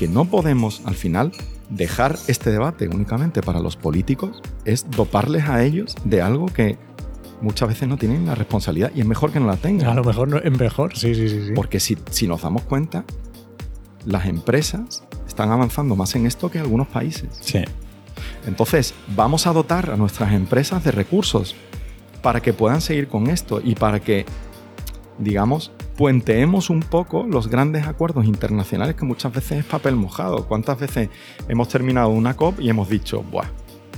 que 0.00 0.08
no 0.08 0.24
podemos 0.24 0.80
al 0.86 0.94
final 0.94 1.30
dejar 1.68 2.16
este 2.26 2.50
debate 2.50 2.88
únicamente 2.88 3.42
para 3.42 3.60
los 3.60 3.76
políticos 3.76 4.40
es 4.64 4.90
doparles 4.90 5.46
a 5.46 5.62
ellos 5.62 5.94
de 6.04 6.22
algo 6.22 6.46
que 6.46 6.78
muchas 7.42 7.68
veces 7.68 7.86
no 7.86 7.98
tienen 7.98 8.24
la 8.24 8.34
responsabilidad 8.34 8.92
y 8.94 9.00
es 9.00 9.06
mejor 9.06 9.30
que 9.30 9.40
no 9.40 9.46
la 9.46 9.58
tengan. 9.58 9.90
A 9.90 9.94
lo 9.94 10.02
mejor 10.02 10.28
no, 10.28 10.38
es 10.38 10.58
mejor, 10.58 10.96
sí, 10.96 11.14
sí, 11.14 11.28
sí. 11.28 11.52
Porque 11.54 11.80
si, 11.80 11.98
si 12.10 12.26
nos 12.26 12.40
damos 12.40 12.62
cuenta, 12.62 13.04
las 14.06 14.24
empresas 14.24 15.04
están 15.28 15.50
avanzando 15.50 15.94
más 15.96 16.14
en 16.14 16.24
esto 16.24 16.50
que 16.50 16.58
algunos 16.58 16.88
países. 16.88 17.28
Sí. 17.42 17.62
Entonces, 18.46 18.94
vamos 19.14 19.46
a 19.46 19.52
dotar 19.52 19.90
a 19.90 19.98
nuestras 19.98 20.32
empresas 20.32 20.82
de 20.82 20.92
recursos 20.92 21.54
para 22.22 22.40
que 22.40 22.54
puedan 22.54 22.80
seguir 22.80 23.08
con 23.08 23.26
esto 23.26 23.60
y 23.62 23.74
para 23.74 24.00
que, 24.00 24.24
digamos, 25.18 25.72
puenteemos 26.00 26.70
un 26.70 26.80
poco 26.80 27.26
los 27.28 27.48
grandes 27.48 27.86
acuerdos 27.86 28.24
internacionales 28.24 28.96
que 28.96 29.04
muchas 29.04 29.34
veces 29.34 29.58
es 29.58 29.64
papel 29.66 29.96
mojado. 29.96 30.46
¿Cuántas 30.46 30.80
veces 30.80 31.10
hemos 31.46 31.68
terminado 31.68 32.08
una 32.08 32.34
COP 32.36 32.58
y 32.58 32.70
hemos 32.70 32.88
dicho, 32.88 33.22
¡buah! 33.22 33.44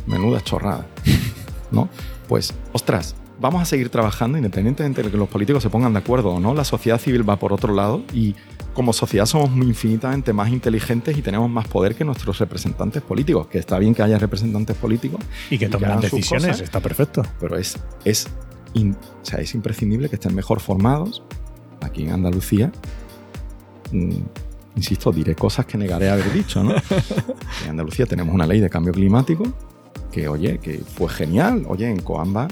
Menuda 0.09 0.41
chorrada. 0.41 0.85
¿No? 1.71 1.89
Pues, 2.27 2.55
ostras, 2.73 3.15
vamos 3.41 3.63
a 3.63 3.67
seguir 3.67 3.89
trabajando 3.89 4.37
independientemente 4.37 5.01
de 5.01 5.13
que 5.13 5.17
los 5.17 5.29
políticos 5.29 5.63
se 5.63 5.71
pongan 5.71 5.93
de 5.93 6.01
acuerdo 6.01 6.31
o 6.31 6.41
no. 6.41 6.55
La 6.55 6.65
sociedad 6.65 6.99
civil 6.99 7.29
va 7.29 7.37
por 7.37 7.53
otro 7.53 7.73
lado 7.73 8.03
y 8.13 8.35
como 8.75 8.93
sociedad 8.93 9.27
somos 9.27 9.51
infinitamente 9.65 10.33
más 10.33 10.49
inteligentes 10.49 11.17
y 11.17 11.23
tenemos 11.23 11.49
más 11.51 11.69
poder 11.69 11.95
que 11.95 12.05
nuestros 12.05 12.37
representantes 12.41 13.01
políticos. 13.01 13.47
Que 13.47 13.59
está 13.59 13.79
bien 13.79 13.95
que 13.95 14.03
haya 14.03 14.19
representantes 14.19 14.77
políticos 14.77 15.21
y 15.51 15.57
que 15.57 15.69
tomen 15.69 16.01
decisiones, 16.01 16.61
está 16.63 16.81
perfecto. 16.81 17.23
Pero 17.39 17.57
es, 17.57 17.79
es, 18.05 18.27
sea, 19.23 19.39
es 19.39 19.55
imprescindible 19.55 20.09
que 20.09 20.17
estén 20.17 20.35
mejor 20.35 20.59
formados, 20.59 21.23
aquí 21.83 22.05
en 22.05 22.13
Andalucía, 22.13 22.73
mm, 23.93 24.17
insisto, 24.77 25.13
diré 25.13 25.35
cosas 25.35 25.67
que 25.67 25.77
negaré 25.79 26.11
haber 26.11 26.33
dicho, 26.33 26.63
¿no? 26.63 26.75
en 27.65 27.71
Andalucía 27.71 28.07
tenemos 28.07 28.35
una 28.35 28.47
ley 28.47 28.61
de 28.61 28.71
cambio 28.71 28.93
climático 28.93 29.45
que, 30.11 30.29
oye, 30.29 30.59
que 30.59 30.79
fue 30.79 31.09
genial. 31.09 31.65
Oye, 31.69 31.91
en 31.91 32.01
Coamba 32.01 32.49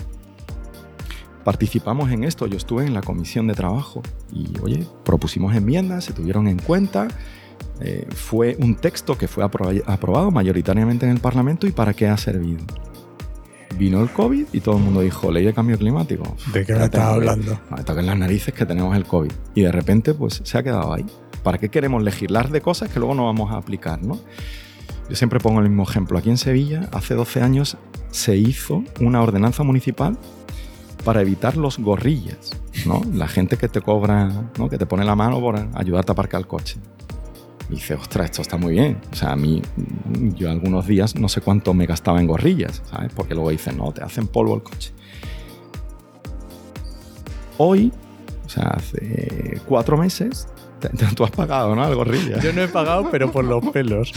participamos 1.45 2.11
en 2.11 2.25
esto. 2.25 2.47
Yo 2.47 2.57
estuve 2.57 2.87
en 2.87 2.95
la 2.95 3.03
comisión 3.03 3.47
de 3.47 3.55
trabajo 3.55 4.03
y, 4.33 4.59
oye, 4.63 4.87
propusimos 5.05 5.55
enmiendas, 5.55 6.05
se 6.05 6.13
tuvieron 6.13 6.49
en 6.49 6.59
cuenta. 6.59 7.09
Eh, 7.81 8.07
fue 8.11 8.57
un 8.59 8.77
texto 8.77 9.17
que 9.17 9.29
fue 9.29 9.45
aprobado 9.45 10.31
mayoritariamente 10.31 11.07
en 11.07 11.13
el 11.13 11.21
Parlamento 11.21 11.67
y 11.67 11.73
para 11.73 11.95
qué 11.95 12.09
ha 12.09 12.17
servido 12.17 12.59
vino 13.81 14.03
el 14.03 14.11
COVID 14.11 14.49
y 14.53 14.61
todo 14.61 14.77
el 14.77 14.85
mundo 14.85 15.01
dijo, 15.01 15.33
ley 15.33 15.43
de 15.43 15.55
cambio 15.55 15.79
climático. 15.79 16.37
¿De 16.53 16.67
qué 16.67 16.75
me 16.75 16.85
estás 16.85 17.01
hablando? 17.01 17.59
Me 17.75 17.83
toquen 17.83 18.05
las 18.05 18.19
narices 18.19 18.53
que 18.53 18.67
tenemos 18.67 18.95
el 18.95 19.05
COVID. 19.05 19.33
Y 19.55 19.63
de 19.63 19.73
repente, 19.73 20.13
pues 20.13 20.43
se 20.45 20.59
ha 20.59 20.63
quedado 20.63 20.93
ahí. 20.93 21.07
¿Para 21.43 21.57
qué 21.57 21.71
queremos 21.71 22.03
legislar 22.03 22.51
de 22.51 22.61
cosas 22.61 22.91
que 22.91 22.99
luego 22.99 23.15
no 23.15 23.25
vamos 23.25 23.51
a 23.51 23.57
aplicar, 23.57 24.03
no? 24.03 24.21
Yo 25.09 25.17
siempre 25.17 25.41
pongo 25.41 25.61
el 25.61 25.69
mismo 25.71 25.85
ejemplo. 25.85 26.19
Aquí 26.19 26.29
en 26.29 26.37
Sevilla, 26.37 26.91
hace 26.93 27.15
12 27.15 27.41
años, 27.41 27.79
se 28.11 28.37
hizo 28.37 28.85
una 29.01 29.23
ordenanza 29.23 29.63
municipal 29.63 30.19
para 31.03 31.23
evitar 31.23 31.57
los 31.57 31.79
gorrillas. 31.79 32.51
¿no? 32.85 33.01
La 33.15 33.29
gente 33.29 33.57
que 33.57 33.69
te 33.69 33.81
cobra, 33.81 34.51
¿no? 34.59 34.69
que 34.69 34.77
te 34.77 34.85
pone 34.85 35.05
la 35.05 35.17
mano 35.17 35.41
por 35.41 35.57
ayudarte 35.75 36.13
a 36.13 36.15
aparcar 36.15 36.43
el 36.43 36.47
coche. 36.47 36.77
Y 37.71 37.75
dice, 37.75 37.95
ostras, 37.95 38.27
esto 38.27 38.43
está 38.43 38.57
muy 38.57 38.73
bien. 38.73 39.01
O 39.13 39.15
sea, 39.15 39.33
a 39.33 39.37
mí, 39.37 39.63
yo 40.35 40.51
algunos 40.51 40.87
días 40.87 41.15
no 41.15 41.29
sé 41.29 41.41
cuánto 41.41 41.73
me 41.73 41.87
gastaba 41.87 42.21
en 42.21 42.27
gorrillas, 42.27 42.83
¿sabes? 42.91 43.13
Porque 43.15 43.35
luego 43.35 43.51
dicen, 43.51 43.77
no, 43.77 43.93
te 43.93 44.03
hacen 44.03 44.27
polvo 44.27 44.57
el 44.57 44.63
coche. 44.63 44.93
Hoy, 47.59 47.93
o 48.45 48.49
sea, 48.49 48.65
hace 48.65 49.61
cuatro 49.67 49.97
meses, 49.97 50.49
tú 51.15 51.25
has 51.25 51.31
pagado, 51.31 51.77
¿no? 51.77 51.85
Al 51.85 51.95
gorrilla. 51.95 52.41
Yo 52.41 52.53
no 52.53 52.63
he 52.63 52.69
pagado, 52.69 53.09
pero 53.11 53.31
por 53.31 53.45
los 53.45 53.65
pelos. 53.67 54.13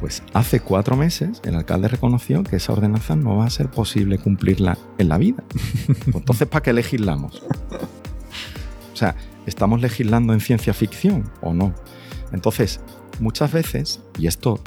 Pues 0.00 0.22
hace 0.32 0.60
cuatro 0.60 0.96
meses 0.96 1.40
el 1.44 1.54
alcalde 1.54 1.88
reconoció 1.88 2.42
que 2.42 2.56
esa 2.56 2.72
ordenanza 2.72 3.14
no 3.14 3.36
va 3.36 3.44
a 3.44 3.50
ser 3.50 3.68
posible 3.70 4.18
cumplirla 4.18 4.78
en 4.98 5.08
la 5.08 5.18
vida. 5.18 5.44
Pues 5.86 6.16
entonces, 6.16 6.48
¿para 6.48 6.62
qué 6.62 6.72
legislamos? 6.72 7.42
O 8.92 8.96
sea, 8.96 9.14
¿estamos 9.46 9.80
legislando 9.80 10.32
en 10.32 10.40
ciencia 10.40 10.72
ficción 10.72 11.30
o 11.40 11.52
no? 11.52 11.74
Entonces, 12.32 12.80
muchas 13.20 13.52
veces, 13.52 14.00
y 14.18 14.26
esto 14.26 14.60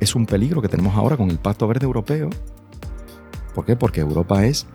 es 0.00 0.14
un 0.14 0.26
peligro 0.26 0.60
que 0.60 0.68
tenemos 0.68 0.96
ahora 0.96 1.16
con 1.16 1.30
el 1.30 1.38
Pacto 1.38 1.66
Verde 1.68 1.86
Europeo, 1.86 2.30
¿por 3.54 3.64
qué? 3.64 3.76
Porque 3.76 4.00
Europa 4.00 4.44
es 4.44 4.66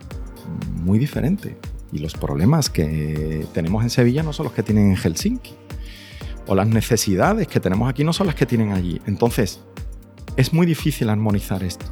muy 0.82 1.00
diferente 1.00 1.58
y 1.92 2.00
los 2.00 2.14
problemas 2.14 2.70
que 2.70 3.46
tenemos 3.54 3.84
en 3.84 3.90
Sevilla 3.90 4.24
no 4.24 4.34
son 4.34 4.46
los 4.46 4.54
que 4.54 4.64
tienen 4.64 4.92
en 4.92 4.96
Helsinki 4.96 5.54
o 6.48 6.56
las 6.56 6.68
necesidades 6.68 7.48
que 7.48 7.60
tenemos 7.60 7.90
aquí 7.90 8.04
no 8.04 8.14
son 8.14 8.28
las 8.28 8.36
que 8.36 8.46
tienen 8.46 8.72
allí. 8.72 9.02
Entonces, 9.06 9.62
es 10.38 10.54
muy 10.54 10.66
difícil 10.66 11.10
armonizar 11.10 11.64
esto. 11.64 11.86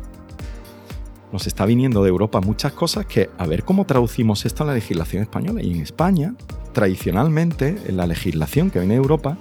Nos 1.32 1.48
está 1.48 1.66
viniendo 1.66 2.04
de 2.04 2.10
Europa 2.10 2.40
muchas 2.40 2.72
cosas 2.72 3.06
que 3.06 3.30
a 3.38 3.46
ver 3.46 3.64
cómo 3.64 3.86
traducimos 3.86 4.46
esto 4.46 4.64
en 4.64 4.68
la 4.68 4.74
legislación 4.76 5.24
española. 5.24 5.62
Y 5.62 5.72
en 5.74 5.82
España, 5.82 6.36
tradicionalmente, 6.76 7.78
en 7.88 7.98
la 7.98 8.06
legislación 8.06 8.70
que 8.70 8.80
viene 8.80 8.94
de 8.94 9.00
Europa, 9.00 9.40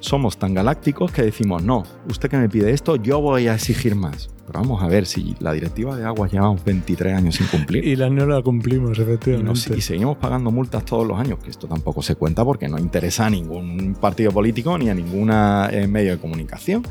somos 0.00 0.36
tan 0.36 0.54
galácticos 0.54 1.10
que 1.10 1.22
decimos, 1.22 1.64
no, 1.64 1.82
usted 2.08 2.28
que 2.30 2.36
me 2.36 2.48
pide 2.48 2.70
esto, 2.70 2.94
yo 2.94 3.20
voy 3.20 3.48
a 3.48 3.54
exigir 3.54 3.96
más. 3.96 4.28
Pero 4.46 4.60
vamos 4.60 4.80
a 4.82 4.86
ver, 4.86 5.06
si 5.06 5.34
la 5.40 5.52
directiva 5.52 5.96
de 5.96 6.04
aguas 6.04 6.30
llevamos 6.30 6.62
23 6.64 7.14
años 7.14 7.34
sin 7.34 7.46
cumplir. 7.48 7.84
y 7.84 7.96
la 7.96 8.08
no 8.10 8.26
la 8.26 8.40
cumplimos, 8.42 8.96
efectivamente. 8.98 9.74
Y, 9.76 9.80
seguimos 9.80 10.18
pagando 10.18 10.52
multas 10.52 10.84
todos 10.84 11.04
los 11.04 11.18
años, 11.18 11.40
que 11.40 11.50
esto 11.50 11.66
tampoco 11.66 12.02
se 12.02 12.14
cuenta 12.14 12.44
porque 12.44 12.68
no 12.68 12.78
interesa 12.78 13.26
a 13.26 13.30
ningún 13.30 13.96
partido 14.00 14.30
político 14.30 14.78
ni 14.78 14.88
a 14.90 14.94
ningún 14.94 15.30
eh, 15.32 15.88
medio 15.88 16.12
de 16.12 16.18
comunicación. 16.18 16.86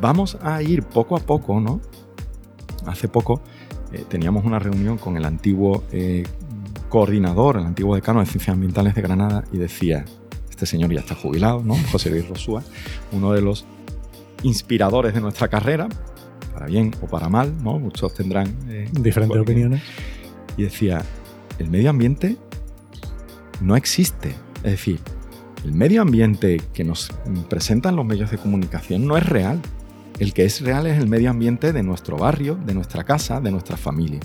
Vamos 0.00 0.38
a 0.40 0.62
ir 0.62 0.84
poco 0.84 1.16
a 1.16 1.20
poco, 1.20 1.60
¿no? 1.60 1.80
Hace 2.86 3.08
poco 3.08 3.42
eh, 3.92 4.04
teníamos 4.08 4.44
una 4.44 4.58
reunión 4.58 4.96
con 4.96 5.16
el 5.16 5.24
antiguo 5.24 5.84
eh, 5.92 6.24
coordinador, 6.94 7.56
el 7.56 7.66
antiguo 7.66 7.96
decano 7.96 8.20
de 8.20 8.26
Ciencias 8.26 8.54
Ambientales 8.54 8.94
de 8.94 9.02
Granada, 9.02 9.42
y 9.50 9.56
decía, 9.56 10.04
este 10.48 10.64
señor 10.64 10.92
ya 10.92 11.00
está 11.00 11.16
jubilado, 11.16 11.60
¿no? 11.64 11.74
José 11.90 12.08
Luis 12.08 12.28
Rosúa, 12.28 12.62
uno 13.10 13.32
de 13.32 13.42
los 13.42 13.64
inspiradores 14.44 15.12
de 15.12 15.20
nuestra 15.20 15.48
carrera, 15.48 15.88
para 16.52 16.66
bien 16.66 16.94
o 17.02 17.08
para 17.08 17.28
mal, 17.28 17.52
¿no? 17.64 17.80
Muchos 17.80 18.14
tendrán 18.14 18.46
eh, 18.68 18.88
diferentes 18.92 19.36
opiniones. 19.36 19.82
Y 20.56 20.62
decía, 20.62 21.02
el 21.58 21.68
medio 21.68 21.90
ambiente 21.90 22.36
no 23.60 23.74
existe. 23.74 24.36
Es 24.58 24.70
decir, 24.70 25.00
el 25.64 25.72
medio 25.72 26.00
ambiente 26.00 26.62
que 26.72 26.84
nos 26.84 27.10
presentan 27.50 27.96
los 27.96 28.06
medios 28.06 28.30
de 28.30 28.38
comunicación 28.38 29.04
no 29.04 29.16
es 29.16 29.26
real. 29.28 29.60
El 30.20 30.32
que 30.32 30.44
es 30.44 30.60
real 30.60 30.86
es 30.86 30.96
el 30.96 31.08
medio 31.08 31.30
ambiente 31.30 31.72
de 31.72 31.82
nuestro 31.82 32.16
barrio, 32.18 32.54
de 32.54 32.72
nuestra 32.72 33.02
casa, 33.02 33.40
de 33.40 33.50
nuestra 33.50 33.76
familia. 33.76 34.20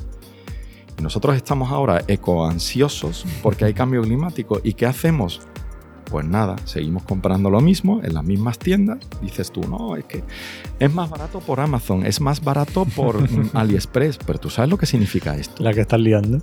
Nosotros 1.01 1.35
estamos 1.35 1.71
ahora 1.71 2.03
ecoansiosos 2.07 3.25
porque 3.41 3.65
hay 3.65 3.73
cambio 3.73 4.01
climático. 4.01 4.59
¿Y 4.63 4.73
qué 4.73 4.85
hacemos? 4.85 5.41
Pues 6.09 6.25
nada, 6.25 6.55
seguimos 6.65 7.03
comprando 7.03 7.49
lo 7.49 7.61
mismo 7.61 8.01
en 8.03 8.15
las 8.15 8.23
mismas 8.23 8.57
tiendas. 8.57 8.97
Dices 9.21 9.51
tú, 9.51 9.61
no, 9.61 9.95
es 9.95 10.05
que 10.05 10.23
es 10.79 10.93
más 10.93 11.09
barato 11.09 11.39
por 11.39 11.59
Amazon, 11.59 12.05
es 12.05 12.19
más 12.19 12.43
barato 12.43 12.85
por 12.85 13.21
mm, 13.31 13.51
AliExpress, 13.53 14.17
pero 14.17 14.39
tú 14.39 14.49
sabes 14.49 14.71
lo 14.71 14.77
que 14.77 14.87
significa 14.87 15.35
esto. 15.35 15.63
La 15.63 15.73
que 15.73 15.81
estás 15.81 15.99
liando. 15.99 16.39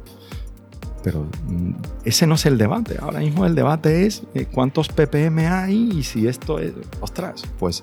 Pero 1.03 1.27
mm, 1.49 1.73
ese 2.05 2.27
no 2.27 2.37
es 2.37 2.47
el 2.47 2.59
debate. 2.59 2.97
Ahora 3.01 3.21
mismo 3.21 3.45
el 3.45 3.55
debate 3.55 4.07
es 4.07 4.23
eh, 4.35 4.47
cuántos 4.47 4.89
ppm 4.89 5.47
hay 5.49 5.91
y 5.93 6.03
si 6.05 6.29
esto 6.29 6.61
es... 6.61 6.73
Ostras, 7.01 7.45
pues 7.59 7.83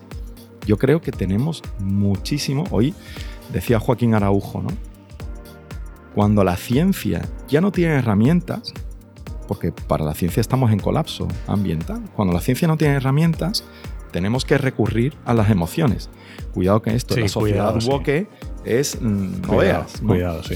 yo 0.66 0.78
creo 0.78 1.02
que 1.02 1.12
tenemos 1.12 1.62
muchísimo. 1.80 2.64
Hoy 2.72 2.94
decía 3.52 3.80
Joaquín 3.80 4.16
Araujo, 4.16 4.62
¿no? 4.62 4.70
Cuando 6.14 6.44
la 6.44 6.58
ciencia 6.58 7.28
ya 7.48 7.62
no 7.62 7.72
tiene 7.72 7.96
herramientas, 7.96 8.74
porque 9.48 9.72
para 9.72 10.06
la 10.06 10.14
ciencia 10.14 10.42
estamos 10.42 10.72
en 10.72 10.80
colapso 10.80 11.28
ambiental. 11.48 12.02
Cuando 12.16 12.34
la 12.34 12.42
ciencia 12.42 12.68
no 12.68 12.78
tiene 12.78 12.96
herramientas, 12.96 13.64
tenemos 14.12 14.46
que 14.46 14.58
recurrir 14.58 15.16
a 15.26 15.34
las 15.34 15.50
emociones. 15.50 16.10
Cuidado 16.54 16.82
que 16.82 16.96
esto, 16.96 17.18
la 17.18 17.28
sociedad 17.28 17.76
woke 17.84 18.28
es 18.64 19.02
mm, 19.02 19.42
no 19.42 19.58
veas. 19.58 20.02
Cuidado, 20.06 20.44
sí. 20.44 20.56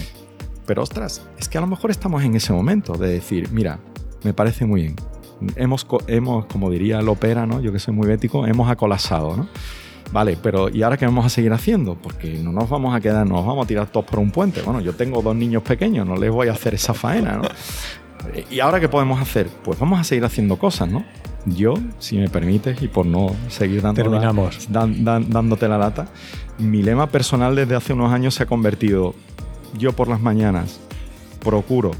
Pero 0.65 0.83
ostras, 0.83 1.23
es 1.39 1.49
que 1.49 1.57
a 1.57 1.61
lo 1.61 1.67
mejor 1.67 1.91
estamos 1.91 2.23
en 2.23 2.35
ese 2.35 2.53
momento 2.53 2.93
de 2.93 3.09
decir, 3.09 3.49
mira, 3.51 3.79
me 4.23 4.33
parece 4.33 4.65
muy 4.65 4.81
bien. 4.81 4.95
Hemos, 5.55 5.87
hemos 6.07 6.45
como 6.45 6.69
diría 6.69 6.99
el 6.99 7.09
ópera, 7.09 7.45
¿no? 7.45 7.61
Yo 7.61 7.71
que 7.71 7.79
soy 7.79 7.93
muy 7.93 8.07
bético, 8.07 8.45
hemos 8.45 8.69
acolapsado, 8.69 9.37
¿no? 9.37 9.47
Vale, 10.11 10.37
pero 10.41 10.69
¿y 10.69 10.83
ahora 10.83 10.97
qué 10.97 11.05
vamos 11.05 11.25
a 11.25 11.29
seguir 11.29 11.51
haciendo? 11.51 11.95
Porque 11.95 12.39
no 12.41 12.51
nos 12.51 12.69
vamos 12.69 12.95
a 12.95 13.01
quedar, 13.01 13.27
nos 13.27 13.45
vamos 13.45 13.65
a 13.65 13.67
tirar 13.67 13.87
todos 13.87 14.05
por 14.05 14.19
un 14.19 14.31
puente. 14.31 14.61
Bueno, 14.61 14.79
yo 14.79 14.93
tengo 14.93 15.21
dos 15.21 15.35
niños 15.35 15.63
pequeños, 15.63 16.07
no 16.07 16.15
les 16.15 16.31
voy 16.31 16.47
a 16.47 16.53
hacer 16.53 16.73
esa 16.73 16.93
faena, 16.93 17.37
¿no? 17.37 17.43
¿Y 18.49 18.59
ahora 18.59 18.79
qué 18.79 18.89
podemos 18.89 19.21
hacer? 19.21 19.47
Pues 19.63 19.79
vamos 19.79 19.99
a 19.99 20.03
seguir 20.03 20.25
haciendo 20.25 20.57
cosas, 20.57 20.89
¿no? 20.89 21.03
Yo, 21.45 21.75
si 21.99 22.17
me 22.17 22.29
permites, 22.29 22.81
y 22.81 22.87
por 22.87 23.05
no 23.05 23.33
seguir 23.47 23.81
dando 23.81 24.01
Terminamos. 24.01 24.67
dándote 24.69 25.67
la 25.67 25.77
lata, 25.77 26.07
mi 26.57 26.83
lema 26.83 27.07
personal 27.07 27.55
desde 27.55 27.75
hace 27.75 27.93
unos 27.93 28.11
años 28.11 28.35
se 28.35 28.43
ha 28.43 28.45
convertido, 28.45 29.13
yo 29.77 29.93
por 29.93 30.07
las 30.09 30.19
mañanas 30.19 30.79
procuro, 31.39 31.91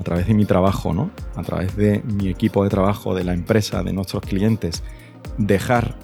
a 0.00 0.04
través 0.04 0.26
de 0.26 0.34
mi 0.34 0.46
trabajo, 0.46 0.92
¿no? 0.94 1.10
A 1.36 1.42
través 1.42 1.76
de 1.76 2.02
mi 2.04 2.28
equipo 2.28 2.64
de 2.64 2.70
trabajo, 2.70 3.14
de 3.14 3.24
la 3.24 3.34
empresa, 3.34 3.82
de 3.82 3.92
nuestros 3.92 4.22
clientes, 4.22 4.82
dejar 5.36 5.96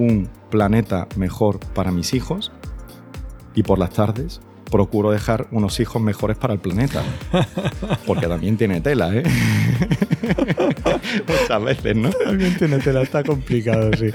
un 0.00 0.28
planeta 0.50 1.06
mejor 1.16 1.60
para 1.74 1.92
mis 1.92 2.14
hijos 2.14 2.50
y 3.54 3.62
por 3.62 3.78
las 3.78 3.90
tardes 3.90 4.40
procuro 4.70 5.10
dejar 5.10 5.48
unos 5.50 5.78
hijos 5.80 6.00
mejores 6.00 6.38
para 6.38 6.54
el 6.54 6.60
planeta. 6.60 7.02
Porque 8.06 8.26
también 8.26 8.56
tiene 8.56 8.80
tela, 8.80 9.14
¿eh? 9.14 9.22
Muchas 11.28 11.64
veces, 11.64 11.96
¿no? 11.96 12.10
También 12.10 12.56
tiene 12.56 12.78
tela, 12.78 13.02
está 13.02 13.22
complicado, 13.22 13.90
sí. 13.98 14.10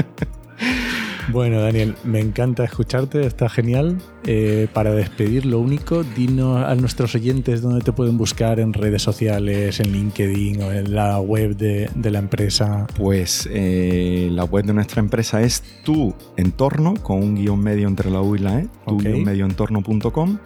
Bueno, 1.35 1.59
Daniel, 1.59 1.97
me 2.05 2.21
encanta 2.21 2.63
escucharte, 2.63 3.27
está 3.27 3.49
genial. 3.49 3.97
Eh, 4.25 4.69
para 4.71 4.91
despedir, 4.91 5.45
lo 5.45 5.59
único, 5.59 6.05
dinos 6.05 6.63
a 6.63 6.73
nuestros 6.75 7.13
oyentes 7.13 7.61
dónde 7.61 7.81
te 7.81 7.91
pueden 7.91 8.17
buscar 8.17 8.61
en 8.61 8.71
redes 8.71 9.01
sociales, 9.01 9.81
en 9.81 9.91
LinkedIn 9.91 10.61
o 10.61 10.71
en 10.71 10.95
la 10.95 11.19
web 11.19 11.57
de, 11.57 11.89
la 12.09 12.19
empresa. 12.19 12.87
Pues 12.95 13.49
eh, 13.51 14.29
la 14.31 14.45
web 14.45 14.63
de 14.63 14.71
nuestra 14.75 15.01
empresa 15.01 15.41
es 15.41 15.61
tu 15.83 16.13
entorno, 16.37 16.93
con 16.93 17.21
un 17.21 17.35
guion 17.35 17.59
medio 17.59 17.89
entre 17.89 18.09
la 18.09 18.21
U 18.21 18.37
y 18.37 18.39
la 18.39 18.61
E, 18.61 18.69
tu 18.87 18.95
medioentorno.com. 18.95 20.37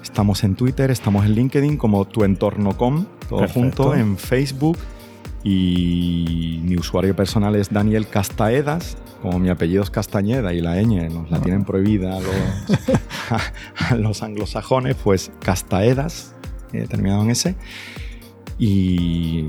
Estamos 0.00 0.44
en 0.44 0.54
Twitter, 0.54 0.92
estamos 0.92 1.26
en 1.26 1.32
LinkedIn 1.32 1.76
como 1.76 2.04
tuentorno.com, 2.04 3.04
todo 3.28 3.48
junto, 3.48 3.96
en 3.96 4.16
Facebook. 4.16 4.78
Y 5.42 6.60
mi 6.62 6.76
usuario 6.76 7.16
personal 7.16 7.56
es 7.56 7.72
Daniel 7.72 8.06
Castaedas, 8.06 8.96
como 9.22 9.38
mi 9.38 9.48
apellido 9.48 9.82
es 9.82 9.90
Castañeda 9.90 10.52
y 10.52 10.60
la 10.60 10.80
ñ 10.80 11.10
nos 11.10 11.30
la 11.30 11.40
tienen 11.40 11.64
prohibida 11.64 12.18
a 13.90 13.94
los, 13.94 14.22
anglosajones, 14.22 14.96
pues 15.02 15.30
Castaedas, 15.40 16.34
eh, 16.72 16.86
terminado 16.88 17.22
en 17.22 17.30
S. 17.30 17.54
Y 18.58 19.46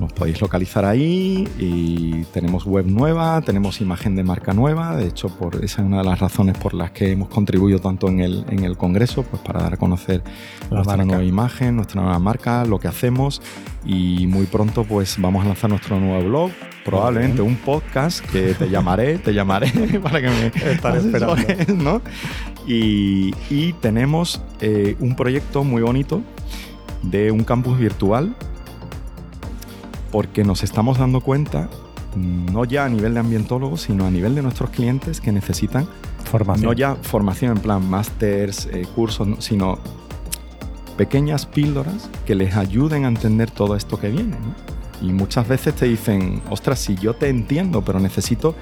nos 0.00 0.12
podéis 0.12 0.40
localizar 0.40 0.84
ahí 0.84 1.48
y 1.58 2.24
tenemos 2.32 2.64
web 2.64 2.86
nueva, 2.86 3.40
tenemos 3.42 3.80
imagen 3.80 4.16
de 4.16 4.24
marca 4.24 4.52
nueva, 4.52 4.96
de 4.96 5.06
hecho 5.06 5.28
por, 5.28 5.56
esa 5.56 5.82
es 5.82 5.86
una 5.86 5.98
de 5.98 6.04
las 6.04 6.18
razones 6.18 6.56
por 6.58 6.74
las 6.74 6.90
que 6.90 7.12
hemos 7.12 7.28
contribuido 7.28 7.78
tanto 7.78 8.08
en 8.08 8.20
el, 8.20 8.44
en 8.48 8.64
el 8.64 8.76
Congreso, 8.76 9.22
pues 9.22 9.42
para 9.42 9.62
dar 9.62 9.74
a 9.74 9.76
conocer 9.76 10.22
nuestra 10.70 11.04
nueva 11.04 11.24
imagen, 11.24 11.76
nuestra 11.76 12.02
nueva 12.02 12.18
marca, 12.18 12.64
lo 12.64 12.78
que 12.78 12.88
hacemos 12.88 13.42
y 13.84 14.26
muy 14.26 14.46
pronto 14.46 14.84
pues 14.84 15.16
vamos 15.18 15.44
a 15.44 15.48
lanzar 15.48 15.70
nuestro 15.70 15.98
nuevo 16.00 16.28
blog, 16.28 16.50
probablemente 16.84 17.42
un 17.42 17.56
podcast 17.56 18.24
que 18.30 18.54
te 18.54 18.68
llamaré, 18.68 19.18
te 19.18 19.32
llamaré 19.32 19.70
para 20.02 20.20
que 20.20 20.28
me 20.28 20.72
estaré 20.72 20.98
esperando. 20.98 21.36
¿no? 21.76 22.02
Y, 22.66 23.34
y 23.50 23.72
tenemos 23.74 24.40
eh, 24.60 24.96
un 25.00 25.16
proyecto 25.16 25.64
muy 25.64 25.82
bonito 25.82 26.22
de 27.02 27.30
un 27.30 27.44
campus 27.44 27.78
virtual 27.78 28.34
porque 30.12 30.44
nos 30.44 30.62
estamos 30.62 30.98
dando 30.98 31.20
cuenta, 31.20 31.68
no 32.14 32.64
ya 32.64 32.84
a 32.84 32.88
nivel 32.88 33.14
de 33.14 33.20
ambientólogos, 33.20 33.80
sino 33.80 34.06
a 34.06 34.10
nivel 34.10 34.34
de 34.34 34.42
nuestros 34.42 34.70
clientes 34.70 35.20
que 35.20 35.32
necesitan 35.32 35.88
formación. 36.30 36.66
No 36.66 36.72
ya 36.74 36.94
formación 36.94 37.56
en 37.56 37.62
plan 37.62 37.88
másters, 37.88 38.66
eh, 38.66 38.86
cursos, 38.94 39.28
sino 39.40 39.78
pequeñas 40.96 41.46
píldoras 41.46 42.10
que 42.26 42.34
les 42.34 42.54
ayuden 42.54 43.06
a 43.06 43.08
entender 43.08 43.50
todo 43.50 43.74
esto 43.74 43.98
que 43.98 44.10
viene. 44.10 44.36
¿no? 44.36 45.06
Y 45.06 45.12
muchas 45.12 45.48
veces 45.48 45.74
te 45.74 45.86
dicen, 45.86 46.42
ostras, 46.50 46.78
si 46.78 46.94
yo 46.94 47.14
te 47.14 47.28
entiendo, 47.28 47.82
pero 47.82 47.98
necesito 47.98 48.54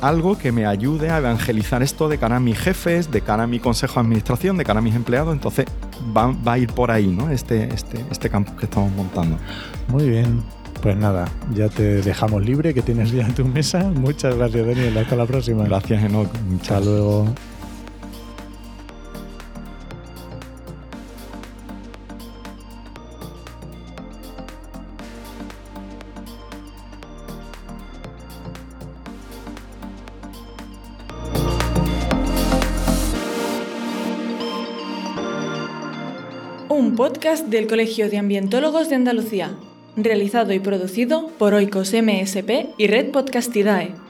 algo 0.00 0.38
que 0.38 0.52
me 0.52 0.66
ayude 0.66 1.10
a 1.10 1.18
evangelizar 1.18 1.82
esto 1.82 2.08
de 2.08 2.18
cara 2.18 2.36
a 2.36 2.40
mis 2.40 2.58
jefes, 2.58 3.10
de 3.10 3.20
cara 3.20 3.44
a 3.44 3.46
mi 3.46 3.58
consejo 3.58 3.94
de 3.94 4.00
administración, 4.00 4.56
de 4.56 4.64
cara 4.64 4.78
a 4.78 4.82
mis 4.82 4.94
empleados. 4.94 5.34
Entonces 5.34 5.66
va, 6.16 6.26
va 6.26 6.54
a 6.54 6.58
ir 6.58 6.72
por 6.72 6.90
ahí, 6.90 7.06
¿no? 7.06 7.30
Este, 7.30 7.72
este, 7.74 8.04
este 8.10 8.30
campus 8.30 8.54
que 8.54 8.66
estamos 8.66 8.92
montando. 8.92 9.38
Muy 9.88 10.08
bien. 10.08 10.42
Pues 10.82 10.96
nada, 10.96 11.26
ya 11.54 11.68
te 11.70 12.02
dejamos 12.02 12.44
libre, 12.44 12.74
que 12.74 12.82
tienes 12.82 13.10
ya 13.10 13.26
tu 13.28 13.44
mesa. 13.46 13.90
Muchas 13.94 14.36
gracias, 14.36 14.66
Daniel. 14.66 14.98
Hasta 14.98 15.16
la 15.16 15.26
próxima. 15.26 15.64
Gracias, 15.64 16.04
Enoch. 16.04 16.28
Hasta 16.60 16.80
luego. 16.80 17.26
Un 36.68 36.96
podcast 36.96 37.46
del 37.46 37.66
Colegio 37.66 38.10
de 38.10 38.18
Ambientólogos 38.18 38.88
de 38.88 38.96
Andalucía, 38.96 39.56
realizado 39.96 40.52
y 40.52 40.58
producido 40.58 41.28
por 41.38 41.54
Oikos 41.54 41.92
MSP 41.92 42.74
y 42.76 42.86
Red 42.86 43.10
Podcastidae. 43.10 44.03